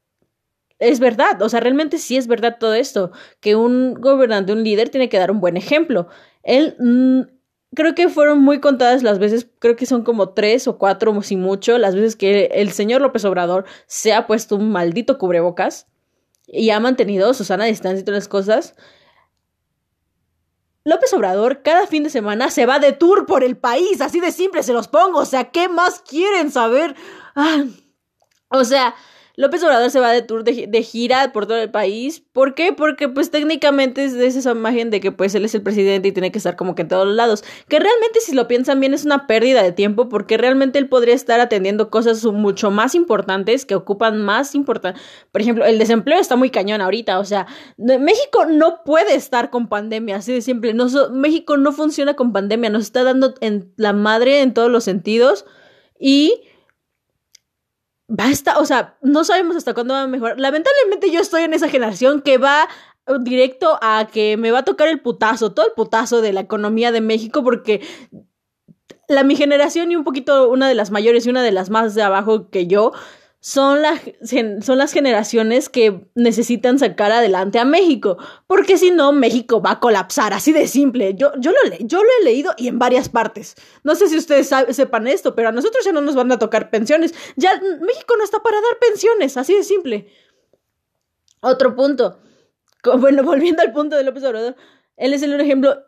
[0.80, 4.90] es verdad, o sea, realmente sí es verdad todo esto, que un gobernante, un líder
[4.90, 6.08] tiene que dar un buen ejemplo.
[6.44, 7.22] Él, mm,
[7.76, 11.38] creo que fueron muy contadas las veces, creo que son como tres o cuatro, si
[11.38, 15.88] mucho, las veces que el señor López Obrador se ha puesto un maldito cubrebocas
[16.48, 18.76] y ha mantenido su sana distancia y todas las cosas.
[20.84, 24.32] López Obrador cada fin de semana se va de tour por el país, así de
[24.32, 26.96] simple se los pongo, o sea, ¿qué más quieren saber?
[27.36, 27.64] Ah,
[28.50, 28.94] o sea,
[29.38, 32.24] López Obrador se va de tour de, gira por todo el país.
[32.32, 32.74] ¿Por qué?
[32.74, 36.32] Porque pues técnicamente es esa imagen de que pues él es el presidente y tiene
[36.32, 37.44] que estar como que en todos lados.
[37.68, 41.16] Que realmente si lo piensan bien es una pérdida de tiempo porque realmente él podría
[41.16, 45.02] estar atendiendo cosas mucho más importantes que ocupan más importancia.
[45.32, 47.20] Por ejemplo, el desempleo está muy cañón ahorita.
[47.20, 50.74] O sea, México no puede estar con pandemia, así de simple.
[50.74, 54.84] No, México no funciona con pandemia, nos está dando en la madre en todos los
[54.84, 55.46] sentidos.
[56.00, 56.42] Y
[58.08, 60.40] basta, o sea, no sabemos hasta cuándo va a mejorar.
[60.40, 62.68] Lamentablemente yo estoy en esa generación que va
[63.22, 66.92] directo a que me va a tocar el putazo, todo el putazo de la economía
[66.92, 67.82] de México porque
[69.08, 71.94] la mi generación y un poquito una de las mayores y una de las más
[71.94, 72.94] de abajo que yo
[73.46, 73.84] son,
[74.64, 79.80] son las generaciones que necesitan sacar adelante a México, porque si no, México va a
[79.80, 81.14] colapsar, así de simple.
[81.14, 83.54] Yo, yo, lo, yo lo he leído y en varias partes.
[83.84, 86.72] No sé si ustedes sepan esto, pero a nosotros ya no nos van a tocar
[86.72, 87.14] pensiones.
[87.36, 90.12] Ya México no está para dar pensiones, así de simple.
[91.40, 92.20] Otro punto.
[93.00, 94.56] Bueno, volviendo al punto de López Obrador,
[94.96, 95.84] él es el ejemplo.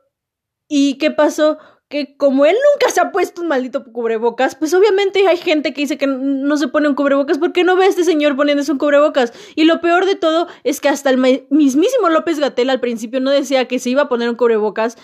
[0.67, 5.26] ¿Y qué pasó que como él nunca se ha puesto un maldito cubrebocas, pues obviamente
[5.28, 8.04] hay gente que dice que no se pone un cubrebocas porque no ve a este
[8.04, 9.32] señor poniéndose un cubrebocas.
[9.56, 11.17] Y lo peor de todo es que hasta el
[11.50, 14.97] mismísimo López Gatel al principio no decía que se iba a poner un cubrebocas,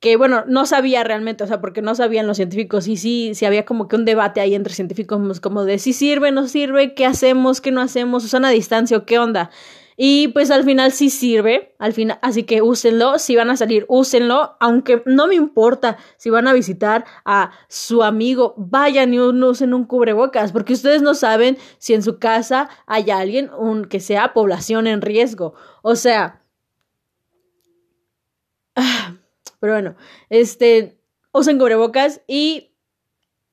[0.00, 3.44] que bueno, no sabía realmente, o sea, porque no sabían los científicos y sí, sí
[3.44, 7.06] había como que un debate ahí entre científicos como de si sirve, no sirve, qué
[7.06, 9.50] hacemos, qué no hacemos, usan a distancia o qué onda.
[10.02, 13.84] Y pues al final sí sirve, al final, así que úsenlo, si van a salir,
[13.86, 19.74] úsenlo, aunque no me importa si van a visitar a su amigo, vayan y usen
[19.74, 23.50] un cubrebocas, porque ustedes no saben si en su casa hay alguien
[23.90, 25.52] que sea población en riesgo.
[25.82, 26.46] O sea,
[29.60, 29.96] pero bueno,
[30.30, 30.98] este,
[31.30, 32.72] usen cubrebocas y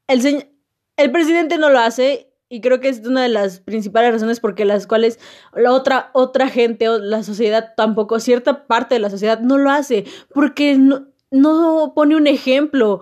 [0.08, 0.48] el,
[0.96, 4.66] el presidente no lo hace y creo que es una de las principales razones porque
[4.66, 5.20] las cuales
[5.54, 9.70] la otra, otra gente o la sociedad tampoco, cierta parte de la sociedad no lo
[9.70, 13.02] hace, porque no, no pone un ejemplo.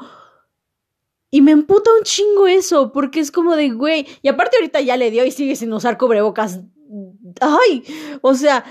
[1.31, 4.97] Y me emputa un chingo eso, porque es como de, güey, y aparte ahorita ya
[4.97, 6.61] le dio y sigue sin usar cubrebocas.
[7.41, 7.83] Ay,
[8.21, 8.63] o sea,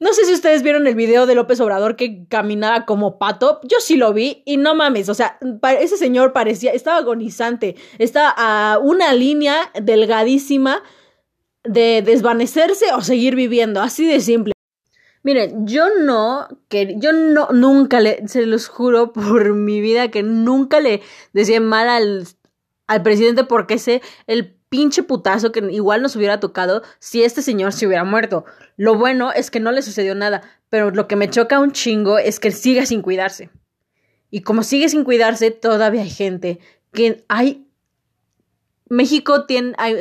[0.00, 3.60] no sé si ustedes vieron el video de López Obrador que caminaba como pato.
[3.64, 5.38] Yo sí lo vi y no mames, o sea,
[5.78, 10.82] ese señor parecía, estaba agonizante, estaba a una línea delgadísima
[11.64, 14.54] de desvanecerse o seguir viviendo, así de simple.
[15.22, 20.22] Miren, yo no, que yo no, nunca le, se los juro por mi vida que
[20.22, 21.02] nunca le
[21.34, 22.26] decía mal al,
[22.86, 27.74] al presidente porque sé el pinche putazo que igual nos hubiera tocado si este señor
[27.74, 28.46] se hubiera muerto.
[28.76, 32.18] Lo bueno es que no le sucedió nada, pero lo que me choca un chingo
[32.18, 33.50] es que siga sin cuidarse.
[34.30, 36.60] Y como sigue sin cuidarse, todavía hay gente
[36.92, 37.66] que hay
[38.90, 39.94] México tiene, hay,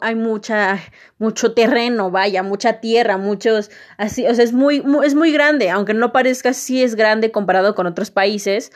[0.00, 0.78] hay, mucha,
[1.18, 5.92] mucho terreno, vaya, mucha tierra, muchos, así, o sea, es muy, es muy grande, aunque
[5.92, 8.70] no parezca, sí es grande comparado con otros países.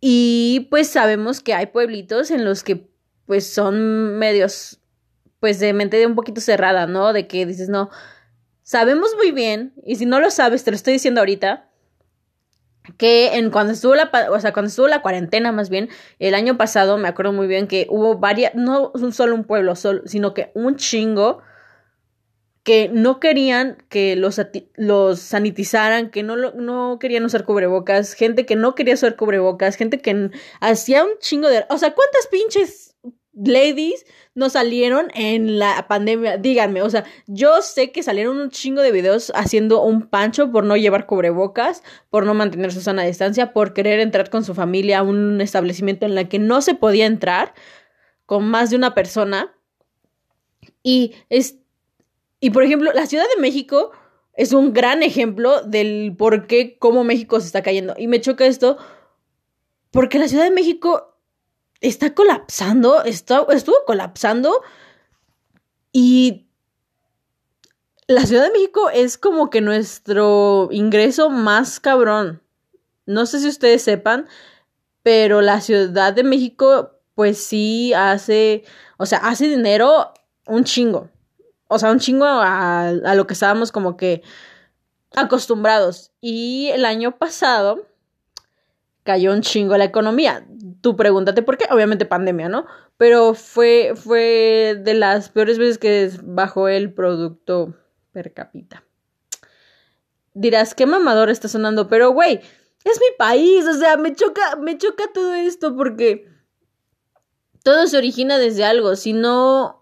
[0.00, 2.89] Y pues sabemos que hay pueblitos en los que
[3.30, 4.80] pues son medios,
[5.38, 7.12] pues de mente un poquito cerrada, ¿no?
[7.12, 7.88] De que dices, no,
[8.64, 11.70] sabemos muy bien, y si no lo sabes, te lo estoy diciendo ahorita,
[12.96, 16.58] que en cuando estuvo la, o sea, cuando estuvo la cuarentena más bien, el año
[16.58, 20.50] pasado me acuerdo muy bien que hubo varias, no solo un pueblo, solo, sino que
[20.54, 21.40] un chingo
[22.64, 24.40] que no querían que los,
[24.74, 30.00] los sanitizaran, que no, no querían usar cubrebocas, gente que no quería usar cubrebocas, gente
[30.00, 31.64] que hacía un chingo de...
[31.68, 32.89] O sea, ¿cuántas pinches
[33.32, 34.04] ladies
[34.34, 36.36] no salieron en la pandemia.
[36.36, 40.64] Díganme, o sea, yo sé que salieron un chingo de videos haciendo un pancho por
[40.64, 45.00] no llevar cubrebocas, por no mantener su sana distancia, por querer entrar con su familia
[45.00, 47.54] a un establecimiento en el que no se podía entrar
[48.26, 49.54] con más de una persona.
[50.82, 51.60] Y es
[52.40, 53.92] y por ejemplo, la Ciudad de México
[54.34, 57.94] es un gran ejemplo del por qué cómo México se está cayendo.
[57.98, 58.78] Y me choca esto
[59.90, 61.09] porque la Ciudad de México
[61.80, 64.62] está colapsando, está, estuvo colapsando
[65.92, 66.46] y
[68.06, 72.42] la Ciudad de México es como que nuestro ingreso más cabrón.
[73.06, 74.28] No sé si ustedes sepan,
[75.02, 78.64] pero la Ciudad de México pues sí hace,
[78.96, 80.12] o sea, hace dinero
[80.46, 81.08] un chingo.
[81.68, 84.22] O sea, un chingo a, a lo que estábamos como que
[85.14, 86.10] acostumbrados.
[86.20, 87.86] Y el año pasado
[89.04, 90.44] cayó un chingo la economía.
[90.80, 92.66] Tú pregúntate por qué, obviamente pandemia, ¿no?
[92.96, 97.74] Pero fue, fue de las peores veces que bajó el producto
[98.12, 98.84] per cápita.
[100.32, 102.40] Dirás, qué mamador está sonando, pero güey,
[102.84, 106.28] es mi país, o sea, me choca, me choca todo esto porque
[107.62, 109.79] todo se origina desde algo, si no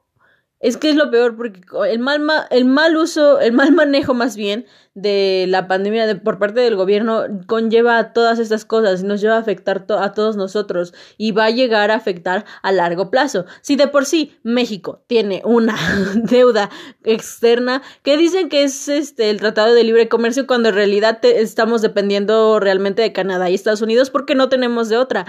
[0.61, 4.37] es que es lo peor porque el mal, el mal uso, el mal manejo más
[4.37, 9.21] bien de la pandemia de, por parte del gobierno conlleva todas estas cosas y nos
[9.21, 13.45] lleva a afectar a todos nosotros y va a llegar a afectar a largo plazo.
[13.61, 15.77] Si de por sí México tiene una
[16.15, 16.71] deuda
[17.05, 21.83] externa que dicen que es este el Tratado de Libre Comercio cuando en realidad estamos
[21.83, 25.25] dependiendo realmente de Canadá y Estados Unidos porque no tenemos de otra.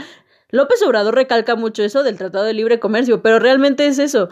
[0.51, 4.29] López Obrador recalca mucho eso del Tratado de Libre Comercio, pero realmente es eso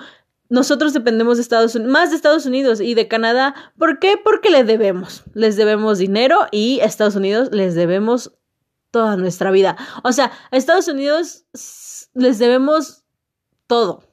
[0.50, 3.54] nosotros dependemos de Estados Unidos, más de Estados Unidos y de Canadá.
[3.78, 4.16] ¿Por qué?
[4.22, 5.24] Porque le debemos.
[5.34, 8.34] Les debemos dinero y a Estados Unidos les debemos
[8.92, 9.78] toda nuestra vida.
[10.04, 11.46] O sea, a Estados Unidos
[12.14, 13.04] les debemos
[13.68, 14.04] todo.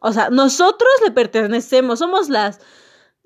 [0.00, 2.60] O sea, nosotros le pertenecemos, somos las...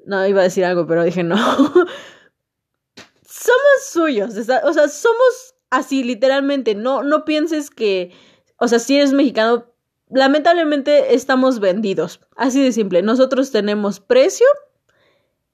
[0.07, 1.36] No, iba a decir algo, pero dije no.
[3.26, 6.74] somos suyos, o sea, somos así, literalmente.
[6.74, 8.12] No, no pienses que,
[8.57, 9.70] o sea, si eres mexicano,
[10.13, 12.21] lamentablemente estamos vendidos.
[12.37, 13.03] Así de simple.
[13.03, 14.47] Nosotros tenemos precio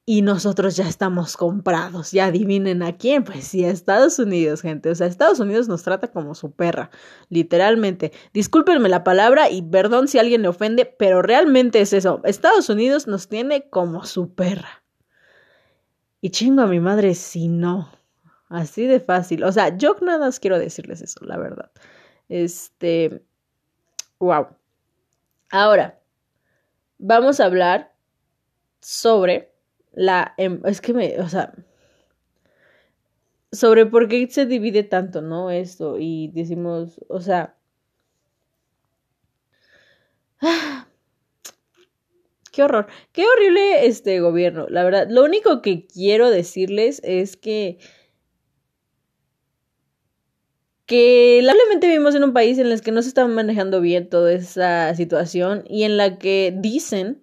[0.08, 2.12] y nosotros ya estamos comprados.
[2.12, 3.24] Ya adivinen a quién.
[3.24, 4.88] Pues sí, a Estados Unidos, gente.
[4.88, 6.90] O sea, Estados Unidos nos trata como su perra.
[7.28, 8.12] Literalmente.
[8.32, 12.20] Discúlpenme la palabra y perdón si alguien le ofende, pero realmente es eso.
[12.22, 14.84] Estados Unidos nos tiene como su perra.
[16.20, 17.90] Y chingo a mi madre si no.
[18.48, 19.42] Así de fácil.
[19.42, 21.72] O sea, yo nada más quiero decirles eso, la verdad.
[22.28, 23.25] Este.
[24.18, 24.48] Wow.
[25.50, 26.00] Ahora,
[26.98, 27.94] vamos a hablar
[28.80, 29.52] sobre
[29.92, 30.34] la...
[30.38, 31.20] Em, es que me...
[31.20, 31.52] O sea...
[33.52, 35.50] Sobre por qué se divide tanto, ¿no?
[35.50, 35.96] Esto.
[35.98, 37.56] Y decimos, o sea...
[42.52, 42.86] qué horror.
[43.12, 44.66] Qué horrible este gobierno.
[44.68, 47.78] La verdad, lo único que quiero decirles es que
[50.86, 54.32] que lamentablemente vivimos en un país en el que no se está manejando bien toda
[54.32, 57.22] esa situación y en la que dicen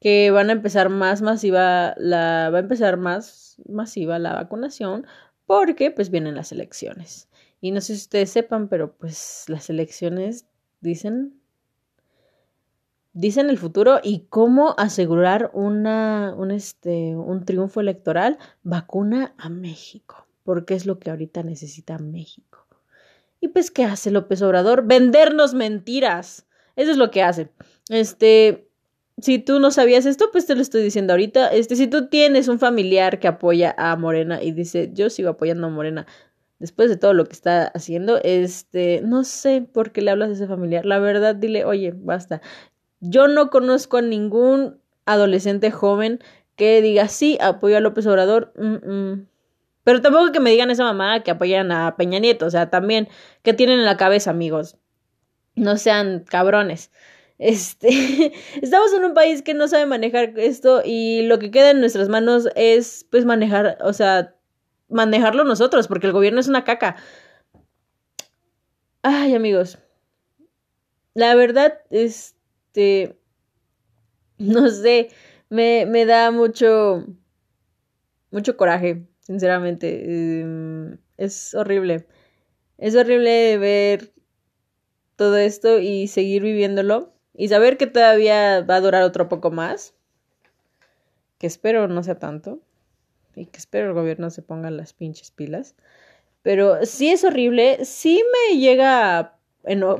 [0.00, 5.06] que van a empezar más masiva la va a empezar más masiva la vacunación
[5.46, 7.28] porque pues vienen las elecciones.
[7.60, 10.46] Y no sé si ustedes sepan, pero pues las elecciones
[10.80, 11.40] dicen
[13.12, 20.28] dicen el futuro y cómo asegurar una un este un triunfo electoral, vacuna a México,
[20.42, 22.66] porque es lo que ahorita necesita México.
[23.40, 24.86] Y pues, ¿qué hace López Obrador?
[24.86, 26.46] Vendernos mentiras.
[26.76, 27.50] Eso es lo que hace.
[27.88, 28.68] Este,
[29.20, 31.48] si tú no sabías esto, pues te lo estoy diciendo ahorita.
[31.48, 35.66] Este, si tú tienes un familiar que apoya a Morena y dice, yo sigo apoyando
[35.66, 36.06] a Morena
[36.58, 40.32] después de todo lo que está haciendo, este, no sé por qué le hablas a
[40.32, 40.84] ese familiar.
[40.84, 42.42] La verdad, dile, oye, basta.
[43.00, 46.20] Yo no conozco a ningún adolescente joven
[46.56, 48.52] que diga, sí, apoyo a López Obrador.
[49.90, 53.08] Pero tampoco que me digan esa mamá que apoyan a Peña Nieto, o sea, también,
[53.42, 54.76] que tienen en la cabeza, amigos?
[55.56, 56.92] No sean cabrones.
[57.38, 57.88] Este,
[58.62, 62.08] estamos en un país que no sabe manejar esto y lo que queda en nuestras
[62.08, 64.36] manos es, pues, manejar, o sea,
[64.88, 66.94] manejarlo nosotros, porque el gobierno es una caca.
[69.02, 69.76] Ay, amigos.
[71.14, 73.18] La verdad, este,
[74.38, 75.08] no sé,
[75.48, 77.06] me, me da mucho,
[78.30, 80.40] mucho coraje sinceramente.
[80.40, 82.08] Em, es horrible.
[82.78, 84.12] Es horrible ver
[85.14, 89.94] todo esto y seguir viviéndolo y saber que todavía va a durar otro poco más.
[91.38, 92.60] Que espero no sea tanto.
[93.36, 95.76] Y que espero el gobierno se ponga las pinches pilas.
[96.42, 97.84] Pero sí es horrible.
[97.84, 99.38] Sí me llega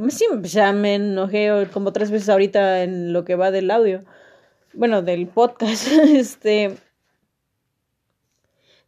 [0.09, 4.05] sí, ya me enojé como tres veces ahorita en lo que va del audio.
[4.73, 5.87] Bueno, del podcast.
[6.15, 6.77] este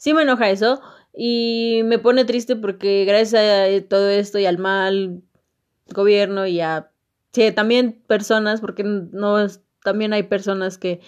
[0.03, 0.81] sí me enoja eso
[1.15, 5.23] y me pone triste porque gracias a todo esto y al mal
[5.95, 6.91] gobierno y a
[7.31, 9.37] sí, también personas, porque no
[9.85, 11.01] también hay personas que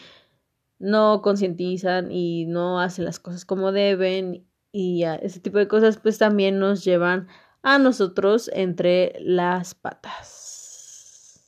[0.78, 6.18] no concientizan y no hacen las cosas como deben y ese tipo de cosas pues
[6.18, 7.26] también nos llevan
[7.62, 11.42] a nosotros entre las patas.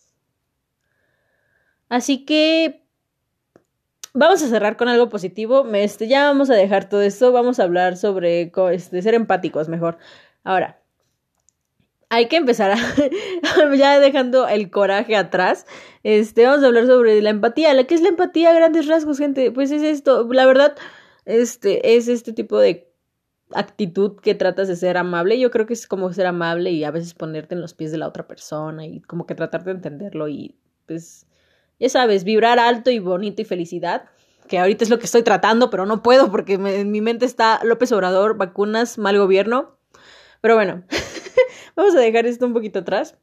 [1.89, 2.86] Así que
[4.17, 5.67] vamos a cerrar con algo positivo.
[5.75, 7.33] Este, ya vamos a dejar todo esto.
[7.33, 9.99] Vamos a hablar sobre este, ser empáticos mejor.
[10.43, 10.81] Ahora,
[12.09, 12.77] hay que empezar a,
[13.77, 15.67] ya dejando el coraje atrás,
[16.03, 17.75] este, vamos a hablar sobre la empatía.
[17.75, 19.51] ¿La que es la empatía grandes rasgos, gente?
[19.51, 20.77] Pues es esto, la verdad,
[21.25, 22.89] este, es este tipo de
[23.53, 25.39] actitud que tratas de ser amable.
[25.39, 27.99] Yo creo que es como ser amable y a veces ponerte en los pies de
[27.99, 30.57] la otra persona y como que tratar de entenderlo y
[30.87, 31.26] pues,
[31.79, 34.05] ya sabes, vibrar alto y bonito y felicidad.
[34.49, 37.61] Que ahorita es lo que estoy tratando, pero no puedo porque en mi mente está
[37.65, 39.77] López Obrador, vacunas, mal gobierno.
[40.41, 40.85] Pero bueno,
[41.77, 43.17] vamos a dejar esto un poquito atrás.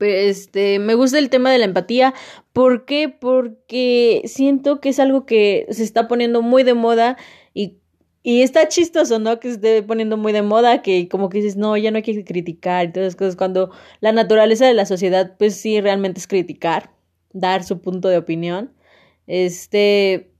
[0.00, 2.14] Este, me gusta el tema de la empatía.
[2.52, 3.08] ¿Por qué?
[3.08, 7.16] Porque siento que es algo que se está poniendo muy de moda
[7.54, 7.78] y,
[8.22, 9.40] y está chistoso, ¿no?
[9.40, 12.02] Que se esté poniendo muy de moda, que como que dices, no, ya no hay
[12.02, 13.70] que criticar y todas esas cosas, cuando
[14.00, 16.90] la naturaleza de la sociedad, pues sí, realmente es criticar,
[17.32, 18.72] dar su punto de opinión.
[19.26, 20.32] Este,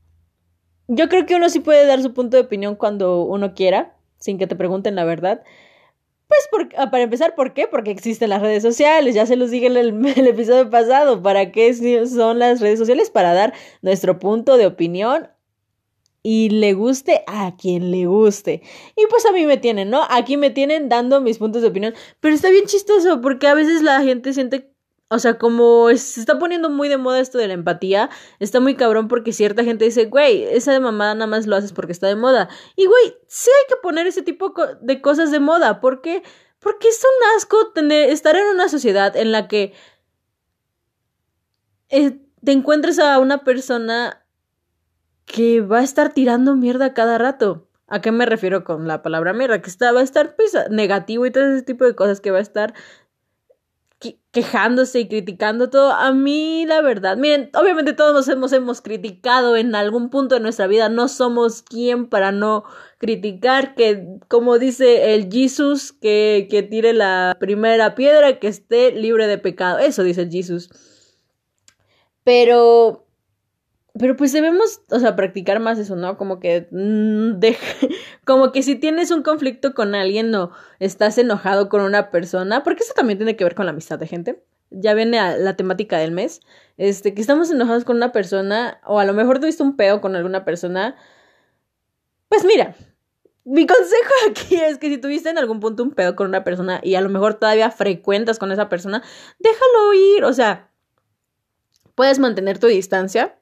[0.89, 4.39] yo creo que uno sí puede dar su punto de opinión cuando uno quiera, sin
[4.39, 5.43] que te pregunten la verdad.
[6.28, 7.66] Pues por, ah, para empezar, ¿por qué?
[7.66, 11.53] Porque existen las redes sociales, ya se los dije en el, el, episodio pasado, ¿para
[11.53, 11.74] qué
[12.07, 13.11] son las redes sociales?
[13.11, 15.28] Para dar nuestro punto de opinión
[16.22, 18.62] y le guste a quien le guste.
[18.97, 20.03] Y pues a mí me tienen, ¿no?
[20.11, 23.82] Aquí me tienen dando mis puntos de opinión, pero está bien chistoso porque a veces
[23.82, 24.68] la gente siente
[25.11, 28.75] o sea, como se está poniendo muy de moda esto de la empatía, está muy
[28.75, 32.07] cabrón porque cierta gente dice, güey, esa de mamada nada más lo haces porque está
[32.09, 32.49] de moda.
[32.77, 35.81] Y güey, sí hay que poner ese tipo de cosas de moda.
[35.81, 36.23] ¿Por qué?
[36.59, 39.73] Porque es un asco tener, estar en una sociedad en la que
[41.89, 44.27] eh, te encuentres a una persona
[45.25, 47.67] que va a estar tirando mierda cada rato.
[47.87, 49.63] ¿A qué me refiero con la palabra mierda?
[49.63, 52.39] Que está, va a estar pues, negativo y todo ese tipo de cosas que va
[52.39, 52.75] a estar
[54.39, 55.93] quejándose y criticando todo.
[55.93, 60.41] A mí, la verdad, miren, obviamente todos nos hemos, hemos criticado en algún punto de
[60.41, 60.89] nuestra vida.
[60.89, 62.62] No somos quien para no
[62.99, 69.26] criticar que, como dice el Jesus, que, que tire la primera piedra, que esté libre
[69.26, 69.78] de pecado.
[69.80, 70.70] Eso dice el Jesus.
[72.22, 73.08] Pero
[73.99, 76.16] pero pues debemos, o sea, practicar más eso, ¿no?
[76.16, 77.40] Como que mm,
[78.24, 82.82] como que si tienes un conflicto con alguien o estás enojado con una persona, porque
[82.82, 84.44] eso también tiene que ver con la amistad de gente.
[84.70, 86.40] Ya viene a la temática del mes,
[86.76, 90.14] este, que estamos enojados con una persona o a lo mejor tuviste un peo con
[90.14, 90.96] alguna persona.
[92.28, 92.74] Pues mira,
[93.44, 96.80] mi consejo aquí es que si tuviste en algún punto un pedo con una persona
[96.82, 99.03] y a lo mejor todavía frecuentas con esa persona,
[99.38, 100.70] déjalo ir, o sea,
[101.94, 103.38] puedes mantener tu distancia,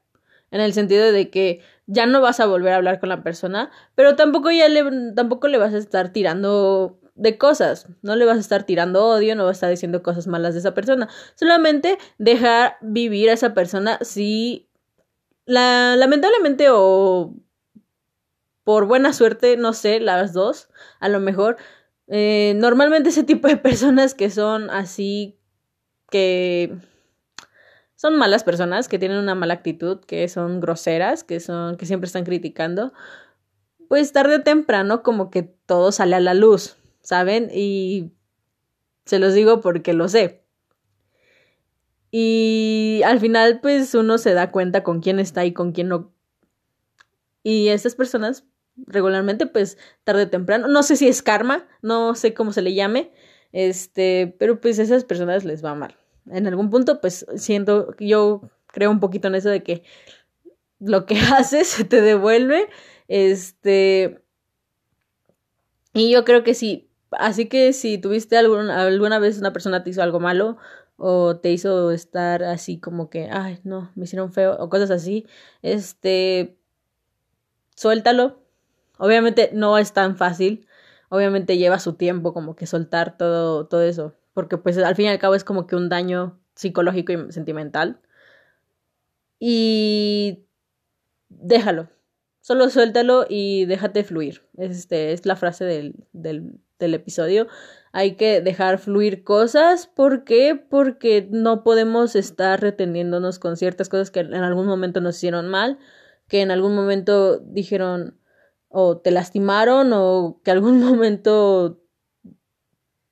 [0.56, 3.70] en el sentido de que ya no vas a volver a hablar con la persona,
[3.94, 8.38] pero tampoco ya le, tampoco le vas a estar tirando de cosas, no le vas
[8.38, 11.98] a estar tirando odio, no vas a estar diciendo cosas malas de esa persona, solamente
[12.18, 14.68] dejar vivir a esa persona si
[15.44, 17.34] la, lamentablemente o
[18.64, 21.56] por buena suerte, no sé, las dos, a lo mejor,
[22.08, 25.38] eh, normalmente ese tipo de personas que son así
[26.10, 26.76] que
[27.96, 32.06] son malas personas, que tienen una mala actitud, que son groseras, que son, que siempre
[32.06, 32.92] están criticando,
[33.88, 37.50] pues tarde o temprano como que todo sale a la luz, ¿saben?
[37.52, 38.12] Y
[39.06, 40.44] se los digo porque lo sé.
[42.10, 46.12] Y al final, pues uno se da cuenta con quién está y con quién no.
[47.42, 48.44] Y estas personas
[48.76, 52.74] regularmente, pues tarde o temprano, no sé si es karma, no sé cómo se le
[52.74, 53.12] llame,
[53.52, 55.96] este, pero pues a esas personas les va mal
[56.30, 59.82] en algún punto, pues siento, yo creo un poquito en eso de que
[60.78, 62.68] lo que haces se te devuelve,
[63.08, 64.22] este,
[65.92, 70.02] y yo creo que sí, así que si tuviste alguna vez una persona te hizo
[70.02, 70.58] algo malo
[70.96, 75.26] o te hizo estar así como que, ay, no, me hicieron feo o cosas así,
[75.62, 76.58] este,
[77.74, 78.42] suéltalo.
[78.98, 80.66] Obviamente no es tan fácil,
[81.10, 85.08] obviamente lleva su tiempo como que soltar todo, todo eso porque pues al fin y
[85.08, 88.02] al cabo es como que un daño psicológico y sentimental.
[89.38, 90.44] Y
[91.30, 91.88] déjalo,
[92.42, 94.42] solo suéltalo y déjate fluir.
[94.58, 97.46] Este, es la frase del, del, del episodio.
[97.92, 99.86] Hay que dejar fluir cosas.
[99.86, 100.54] ¿Por qué?
[100.54, 105.78] Porque no podemos estar reteniéndonos con ciertas cosas que en algún momento nos hicieron mal,
[106.28, 108.18] que en algún momento dijeron
[108.68, 111.85] o te lastimaron o que algún momento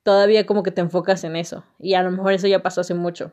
[0.04, 1.64] todavía como que te enfocas en eso.
[1.80, 3.32] Y a lo mejor eso ya pasó hace mucho.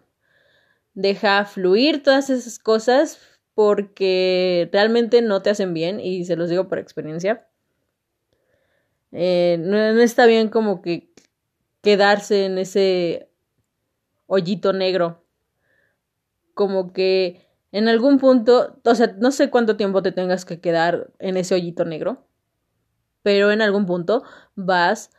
[0.95, 3.19] Deja fluir todas esas cosas
[3.53, 7.47] porque realmente no te hacen bien y se los digo por experiencia.
[9.11, 11.11] Eh, no, no está bien como que
[11.81, 13.29] quedarse en ese
[14.27, 15.23] hoyito negro.
[16.53, 21.11] Como que en algún punto, o sea, no sé cuánto tiempo te tengas que quedar
[21.19, 22.25] en ese hoyito negro,
[23.23, 24.23] pero en algún punto
[24.55, 25.11] vas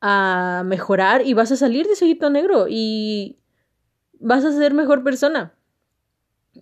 [0.00, 3.38] a mejorar y vas a salir de ese hoyito negro y
[4.20, 5.54] vas a ser mejor persona.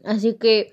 [0.04, 0.72] Así que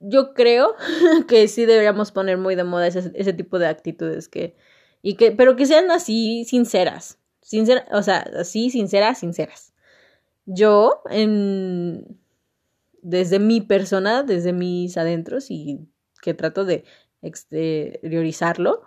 [0.00, 0.74] yo creo
[1.28, 4.56] que sí deberíamos poner muy de moda ese, ese tipo de actitudes que
[5.02, 9.72] y que pero que sean así sinceras, sinceras, o sea, así sinceras, sinceras.
[10.46, 12.18] Yo en
[13.02, 15.88] desde mi persona, desde mis adentros y
[16.20, 16.84] que trato de
[17.22, 18.82] exteriorizarlo,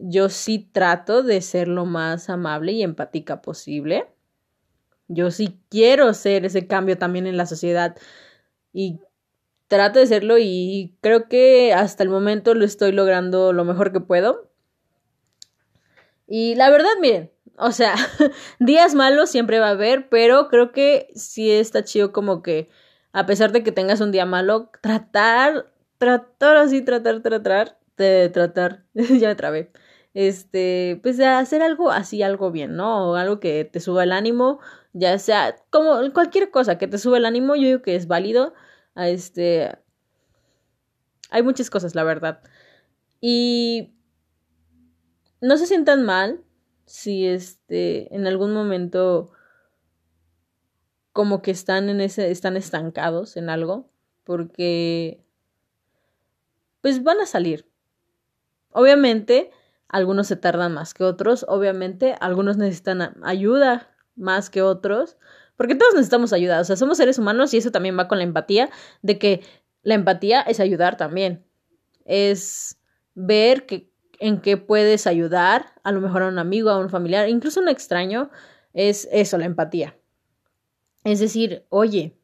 [0.00, 4.06] yo sí trato de ser lo más amable y empática posible.
[5.08, 7.96] Yo sí quiero ser ese cambio también en la sociedad
[8.72, 9.00] y
[9.68, 14.00] trato de serlo y creo que hasta el momento lo estoy logrando lo mejor que
[14.00, 14.50] puedo.
[16.26, 17.94] Y la verdad, miren, o sea,
[18.60, 22.68] días malos siempre va a haber, pero creo que sí está chido como que
[23.12, 28.84] a pesar de que tengas un día malo, tratar, tratar así, tratar, tratar, de tratar,
[28.94, 29.72] ya me trabé,
[30.18, 33.12] este, pues de hacer algo así, algo bien, ¿no?
[33.12, 34.58] O algo que te suba el ánimo,
[34.92, 38.52] ya sea como cualquier cosa que te suba el ánimo, yo digo que es válido,
[38.96, 39.78] a este,
[41.30, 42.42] hay muchas cosas, la verdad.
[43.20, 43.94] Y
[45.40, 46.42] no se sientan mal
[46.84, 49.30] si este, en algún momento
[51.12, 53.88] como que están en ese, están estancados en algo,
[54.24, 55.24] porque
[56.80, 57.70] pues van a salir.
[58.72, 59.52] Obviamente,
[59.88, 65.16] algunos se tardan más que otros, obviamente, algunos necesitan ayuda más que otros,
[65.56, 68.24] porque todos necesitamos ayuda, o sea, somos seres humanos y eso también va con la
[68.24, 68.70] empatía,
[69.02, 69.42] de que
[69.82, 71.44] la empatía es ayudar también,
[72.04, 72.78] es
[73.14, 77.28] ver que, en qué puedes ayudar, a lo mejor a un amigo, a un familiar,
[77.28, 78.30] incluso a un extraño,
[78.74, 79.96] es eso, la empatía.
[81.04, 82.18] Es decir, oye,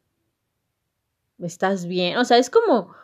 [1.38, 2.18] ¿estás bien?
[2.18, 2.94] O sea, es como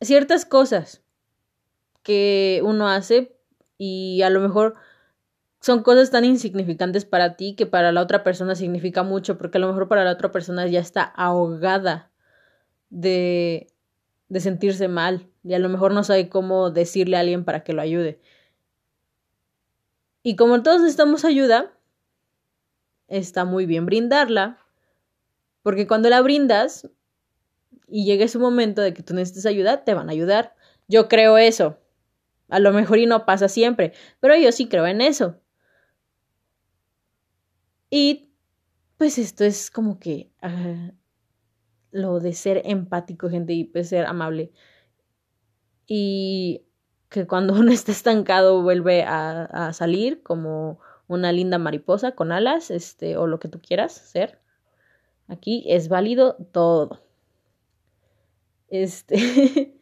[0.00, 1.01] ciertas cosas
[2.02, 3.36] que uno hace
[3.78, 4.74] y a lo mejor
[5.60, 9.60] son cosas tan insignificantes para ti que para la otra persona significa mucho, porque a
[9.60, 12.10] lo mejor para la otra persona ya está ahogada
[12.90, 13.68] de,
[14.28, 17.72] de sentirse mal y a lo mejor no sabe cómo decirle a alguien para que
[17.72, 18.20] lo ayude.
[20.22, 21.72] Y como todos necesitamos ayuda,
[23.08, 24.58] está muy bien brindarla,
[25.62, 26.88] porque cuando la brindas
[27.88, 30.54] y llegue su momento de que tú necesites ayuda, te van a ayudar.
[30.88, 31.78] Yo creo eso.
[32.52, 35.40] A lo mejor y no pasa siempre, pero yo sí creo en eso.
[37.88, 38.30] Y
[38.98, 40.92] pues esto es como que ah,
[41.92, 44.52] lo de ser empático, gente, y pues ser amable.
[45.86, 46.66] Y
[47.08, 50.78] que cuando uno está estancado vuelve a, a salir como
[51.08, 54.40] una linda mariposa con alas, este, o lo que tú quieras ser.
[55.26, 57.00] Aquí es válido todo.
[58.68, 59.78] Este.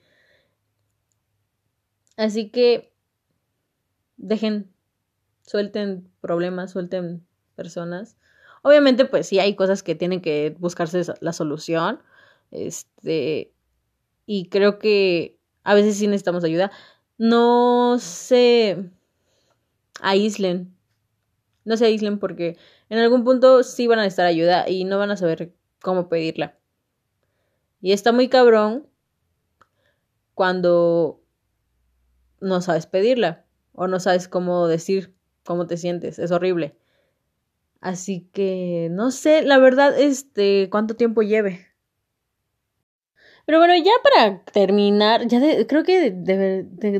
[2.20, 2.92] Así que
[4.16, 4.70] dejen,
[5.46, 8.16] suelten problemas, suelten personas.
[8.62, 12.00] Obviamente, pues sí hay cosas que tienen que buscarse la solución.
[12.50, 13.52] Este.
[14.26, 16.70] Y creo que a veces sí necesitamos ayuda.
[17.18, 18.90] No se
[20.00, 20.74] aíslen
[21.64, 22.56] no se aíslen porque
[22.88, 26.58] en algún punto sí van a necesitar ayuda y no van a saber cómo pedirla.
[27.80, 28.86] Y está muy cabrón
[30.34, 31.19] cuando
[32.40, 35.14] no sabes pedirla o no sabes cómo decir
[35.44, 36.18] cómo te sientes.
[36.18, 36.76] Es horrible.
[37.80, 41.66] Así que no sé, la verdad, este, cuánto tiempo lleve.
[43.46, 46.10] Pero bueno, ya para terminar, ya creo que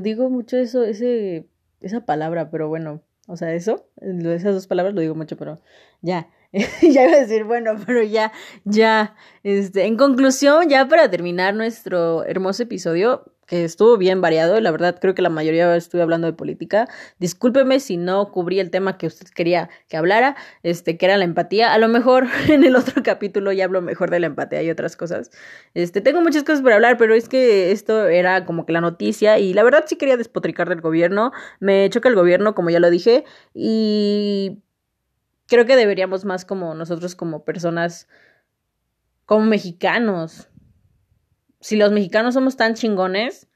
[0.01, 1.47] digo mucho eso, ese,
[1.81, 5.61] esa palabra, pero bueno, o sea, eso, esas dos palabras lo digo mucho, pero
[6.01, 6.29] ya.
[6.53, 8.33] ya iba a decir, bueno, pero ya,
[8.65, 9.15] ya.
[9.45, 15.15] Este, en conclusión, ya para terminar nuestro hermoso episodio, estuvo bien variado, la verdad creo
[15.15, 16.89] que la mayoría estuve hablando de política.
[17.19, 21.25] Discúlpeme si no cubrí el tema que usted quería que hablara, este, que era la
[21.25, 21.73] empatía.
[21.73, 24.97] A lo mejor en el otro capítulo ya hablo mejor de la empatía y otras
[24.97, 25.31] cosas.
[25.75, 29.39] Este, tengo muchas cosas por hablar, pero es que esto era como que la noticia
[29.39, 31.33] y la verdad sí quería despotricar del gobierno.
[31.59, 33.25] Me choca el gobierno, como ya lo dije,
[33.55, 34.63] y
[35.47, 38.09] creo que deberíamos más como nosotros como personas
[39.27, 40.50] como mexicanos
[41.61, 43.49] si los mexicanos somos tan chingones,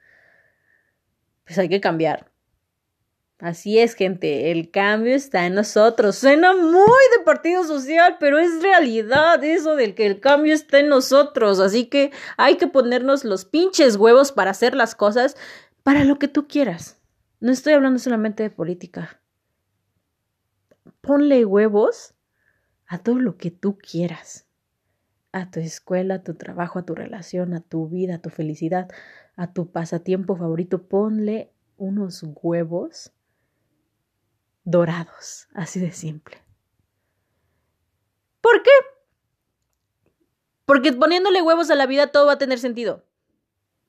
[1.45, 2.31] pues hay que cambiar.
[3.39, 6.17] Así es, gente, el cambio está en nosotros.
[6.17, 10.89] Suena muy de partido social, pero es realidad eso del que el cambio está en
[10.89, 11.61] nosotros.
[11.61, 15.37] Así que hay que ponernos los pinches huevos para hacer las cosas
[15.83, 17.01] para lo que tú quieras.
[17.41, 19.21] No estoy hablando solamente de política.
[21.01, 22.15] Ponle huevos
[22.87, 24.44] a todo lo que tú quieras
[25.35, 28.89] a tu escuela, a tu trabajo, a tu relación, a tu vida, a tu felicidad,
[29.35, 30.87] a tu pasatiempo favorito.
[30.87, 33.13] Ponle unos huevos
[34.63, 36.37] dorados, así de simple.
[38.41, 38.71] ¿Por qué?
[40.67, 43.05] Porque poniéndole huevos a la vida todo va a tener sentido.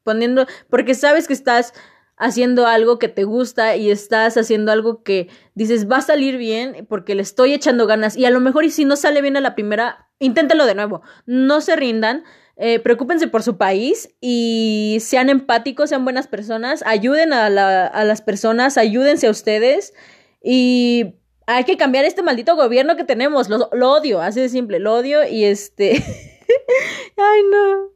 [0.04, 1.74] Poniendo, porque sabes que estás
[2.18, 6.88] haciendo algo que te gusta y estás haciendo algo que dices va a salir bien
[6.89, 9.41] porque le estoy echando ganas y a lo mejor y si no sale bien a
[9.41, 12.24] la primera, inténtalo de nuevo, no se rindan,
[12.57, 18.22] eh, preocúpense por su país y sean empáticos, sean buenas personas, ayuden a, la, las
[18.22, 19.93] personas, ayúdense a ustedes.
[20.41, 21.16] Y
[21.47, 24.95] hay que cambiar este maldito gobierno que tenemos, lo, lo odio, así de simple, lo
[24.95, 25.91] odio y este...
[27.18, 27.95] Ay, no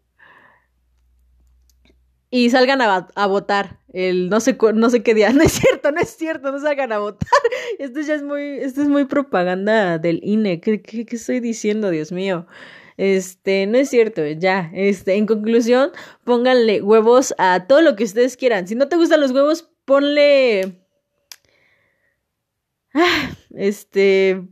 [2.32, 5.32] y salgan a, votar el no sé no sé qué día.
[5.34, 7.30] No es cierto no es cierto no salgan a votar.
[7.80, 10.62] Esto ya es muy esto es muy propaganda del INE.
[10.62, 12.48] ¿Qué, qué, qué estoy diciendo Dios mío
[12.98, 15.92] este no es cierto ya este en conclusión
[16.26, 18.68] pónganle huevos a todo lo que ustedes quieran.
[18.68, 20.84] Si no te gustan los huevos ponle
[22.94, 24.44] ah, este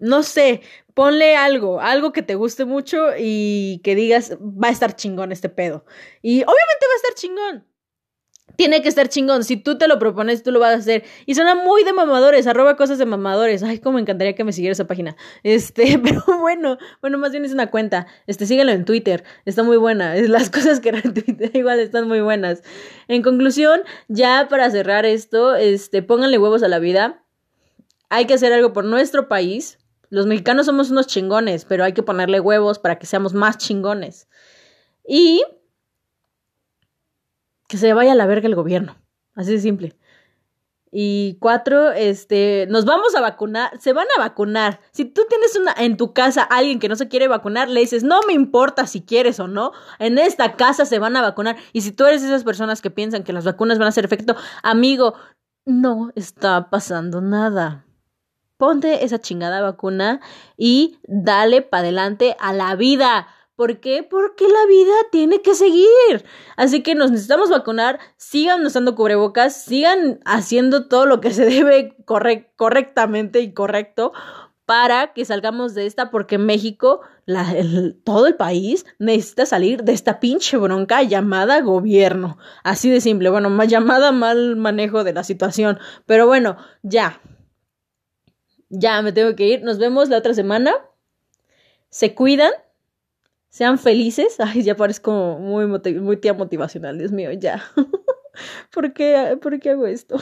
[0.00, 0.62] no sé,
[0.94, 5.48] ponle algo, algo que te guste mucho y que digas, va a estar chingón este
[5.48, 5.84] pedo.
[6.22, 7.70] Y obviamente va a estar chingón.
[8.60, 9.42] Tiene que estar chingón.
[9.42, 11.04] Si tú te lo propones, tú lo vas a hacer.
[11.24, 13.62] Y suena muy de mamadores, arroba cosas de mamadores.
[13.62, 15.16] Ay, cómo me encantaría que me siguiera esa página.
[15.42, 18.06] Este, pero bueno, bueno, más bien es una cuenta.
[18.26, 19.24] Este, síguelo en Twitter.
[19.46, 20.14] Está muy buena.
[20.14, 22.62] Las cosas que Twitter igual están muy buenas.
[23.08, 27.24] En conclusión, ya para cerrar esto, este, pónganle huevos a la vida.
[28.10, 29.79] Hay que hacer algo por nuestro país
[30.10, 34.28] los mexicanos somos unos chingones, pero hay que ponerle huevos para que seamos más chingones.
[35.06, 35.42] Y
[37.68, 38.96] que se vaya a la verga el gobierno.
[39.34, 39.96] Así de simple.
[40.92, 44.80] Y cuatro, este, nos vamos a vacunar, se van a vacunar.
[44.90, 48.02] Si tú tienes una, en tu casa alguien que no se quiere vacunar, le dices,
[48.02, 51.56] no me importa si quieres o no, en esta casa se van a vacunar.
[51.72, 54.04] Y si tú eres de esas personas que piensan que las vacunas van a hacer
[54.04, 54.34] efecto,
[54.64, 55.14] amigo,
[55.64, 57.86] no está pasando nada
[58.60, 60.20] ponte esa chingada vacuna
[60.58, 63.26] y dale para adelante a la vida.
[63.56, 64.02] ¿Por qué?
[64.02, 66.24] Porque la vida tiene que seguir.
[66.56, 71.96] Así que nos necesitamos vacunar, sigan usando cubrebocas, sigan haciendo todo lo que se debe
[72.56, 74.12] correctamente y correcto
[74.66, 77.00] para que salgamos de esta, porque México,
[78.04, 82.38] todo el país necesita salir de esta pinche bronca llamada gobierno.
[82.62, 85.78] Así de simple, bueno, más llamada mal manejo de la situación.
[86.06, 87.20] Pero bueno, ya,
[88.70, 89.62] ya me tengo que ir.
[89.62, 90.74] Nos vemos la otra semana.
[91.90, 92.52] Se cuidan.
[93.50, 94.36] Sean felices.
[94.38, 96.98] Ay, ya parezco muy, muy tía motivacional.
[96.98, 97.62] Dios mío, ya.
[98.72, 100.16] ¿Por qué, ¿Por qué hago esto?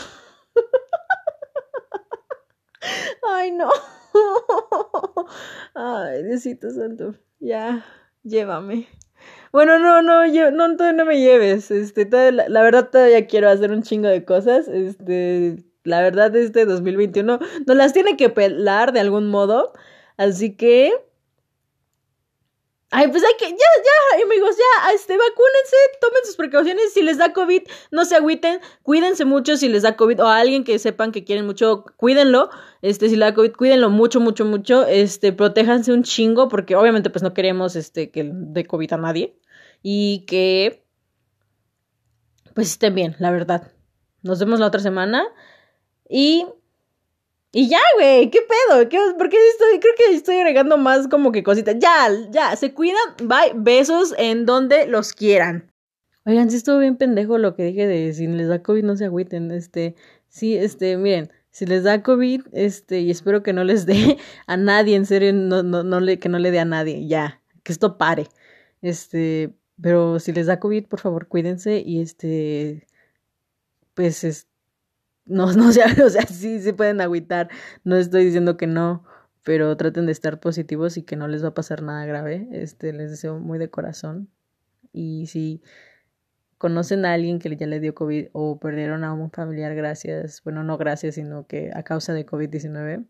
[3.22, 3.70] Ay, no.
[5.74, 7.14] Ay, Diosito Santo.
[7.38, 7.84] Ya,
[8.22, 8.88] llévame.
[9.52, 11.70] Bueno, no, no, yo, no, todavía no me lleves.
[11.70, 14.68] Este, la, la, verdad todavía quiero hacer un chingo de cosas.
[14.68, 19.72] Este, la verdad, este 2021 nos las tiene que pelar de algún modo.
[20.16, 20.92] Así que.
[22.90, 27.18] Ay, pues hay que, ya, ya, amigos, ya, este, vacúnense, tomen sus precauciones, si les
[27.18, 30.78] da COVID, no se agüiten, cuídense mucho si les da COVID, o a alguien que
[30.78, 32.48] sepan que quieren mucho, cuídenlo,
[32.80, 37.10] este, si les da COVID, cuídenlo mucho, mucho, mucho, este, protéjanse un chingo, porque obviamente
[37.10, 39.38] pues no queremos, este, que dé COVID a nadie,
[39.82, 40.82] y que,
[42.54, 43.70] pues estén bien, la verdad.
[44.22, 45.24] Nos vemos la otra semana.
[46.08, 46.46] Y.
[47.50, 48.88] Y ya, güey, ¿qué pedo?
[48.90, 49.80] ¿Qué, ¿Por qué estoy?
[49.80, 51.76] Creo que estoy agregando más como que cositas.
[51.78, 52.96] Ya, ya, se cuidan.
[53.22, 53.52] Bye.
[53.54, 55.72] Besos en donde los quieran.
[56.26, 59.06] Oigan, sí estuvo bien pendejo lo que dije de si les da COVID no se
[59.06, 59.50] agüiten.
[59.50, 59.94] Este,
[60.28, 64.56] sí, este, miren, si les da COVID, este, y espero que no les dé a
[64.56, 67.72] nadie, en serio, no, no, no le, que no le dé a nadie, ya, que
[67.72, 68.28] esto pare.
[68.82, 72.86] Este, pero si les da COVID, por favor, cuídense y este,
[73.94, 74.47] pues, este
[75.28, 77.48] no, no, o sea, o sea, sí, sí pueden agüitar,
[77.84, 79.04] no estoy diciendo que no,
[79.44, 82.92] pero traten de estar positivos y que no les va a pasar nada grave, este,
[82.92, 84.28] les deseo muy de corazón,
[84.92, 85.62] y si
[86.58, 90.64] conocen a alguien que ya le dio COVID o perdieron a un familiar gracias, bueno,
[90.64, 93.06] no gracias, sino que a causa de COVID-19,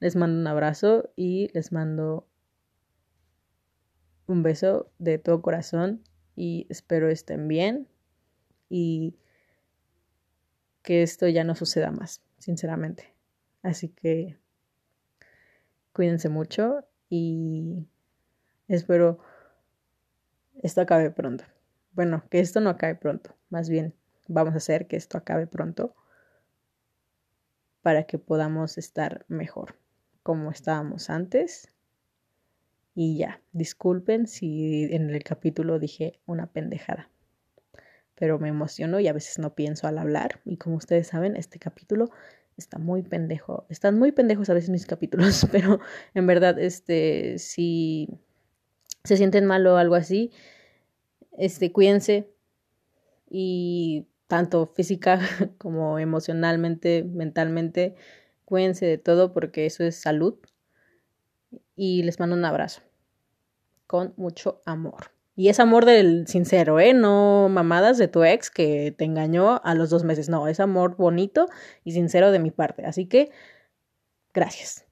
[0.00, 2.26] les mando un abrazo y les mando
[4.26, 6.02] un beso de todo corazón
[6.36, 7.88] y espero estén bien
[8.68, 9.14] y
[10.84, 13.12] que esto ya no suceda más, sinceramente.
[13.62, 14.36] Así que
[15.92, 17.88] cuídense mucho y
[18.68, 19.18] espero
[20.62, 21.44] esto acabe pronto.
[21.92, 23.94] Bueno, que esto no acabe pronto, más bien
[24.28, 25.94] vamos a hacer que esto acabe pronto
[27.82, 29.76] para que podamos estar mejor
[30.22, 31.68] como estábamos antes.
[32.94, 37.10] Y ya, disculpen si en el capítulo dije una pendejada.
[38.14, 40.40] Pero me emociono y a veces no pienso al hablar.
[40.44, 42.10] Y como ustedes saben, este capítulo
[42.56, 43.66] está muy pendejo.
[43.68, 45.80] Están muy pendejos a veces mis capítulos, pero
[46.14, 48.08] en verdad, este, si
[49.04, 50.30] se sienten mal o algo así,
[51.36, 52.30] este, cuídense
[53.28, 55.20] y tanto física
[55.58, 57.94] como emocionalmente, mentalmente,
[58.44, 60.38] cuídense de todo porque eso es salud.
[61.76, 62.82] Y les mando un abrazo
[63.86, 65.13] con mucho amor.
[65.36, 66.94] Y es amor del sincero, ¿eh?
[66.94, 70.28] No mamadas de tu ex que te engañó a los dos meses.
[70.28, 71.48] No, es amor bonito
[71.82, 72.84] y sincero de mi parte.
[72.86, 73.30] Así que,
[74.34, 74.83] gracias.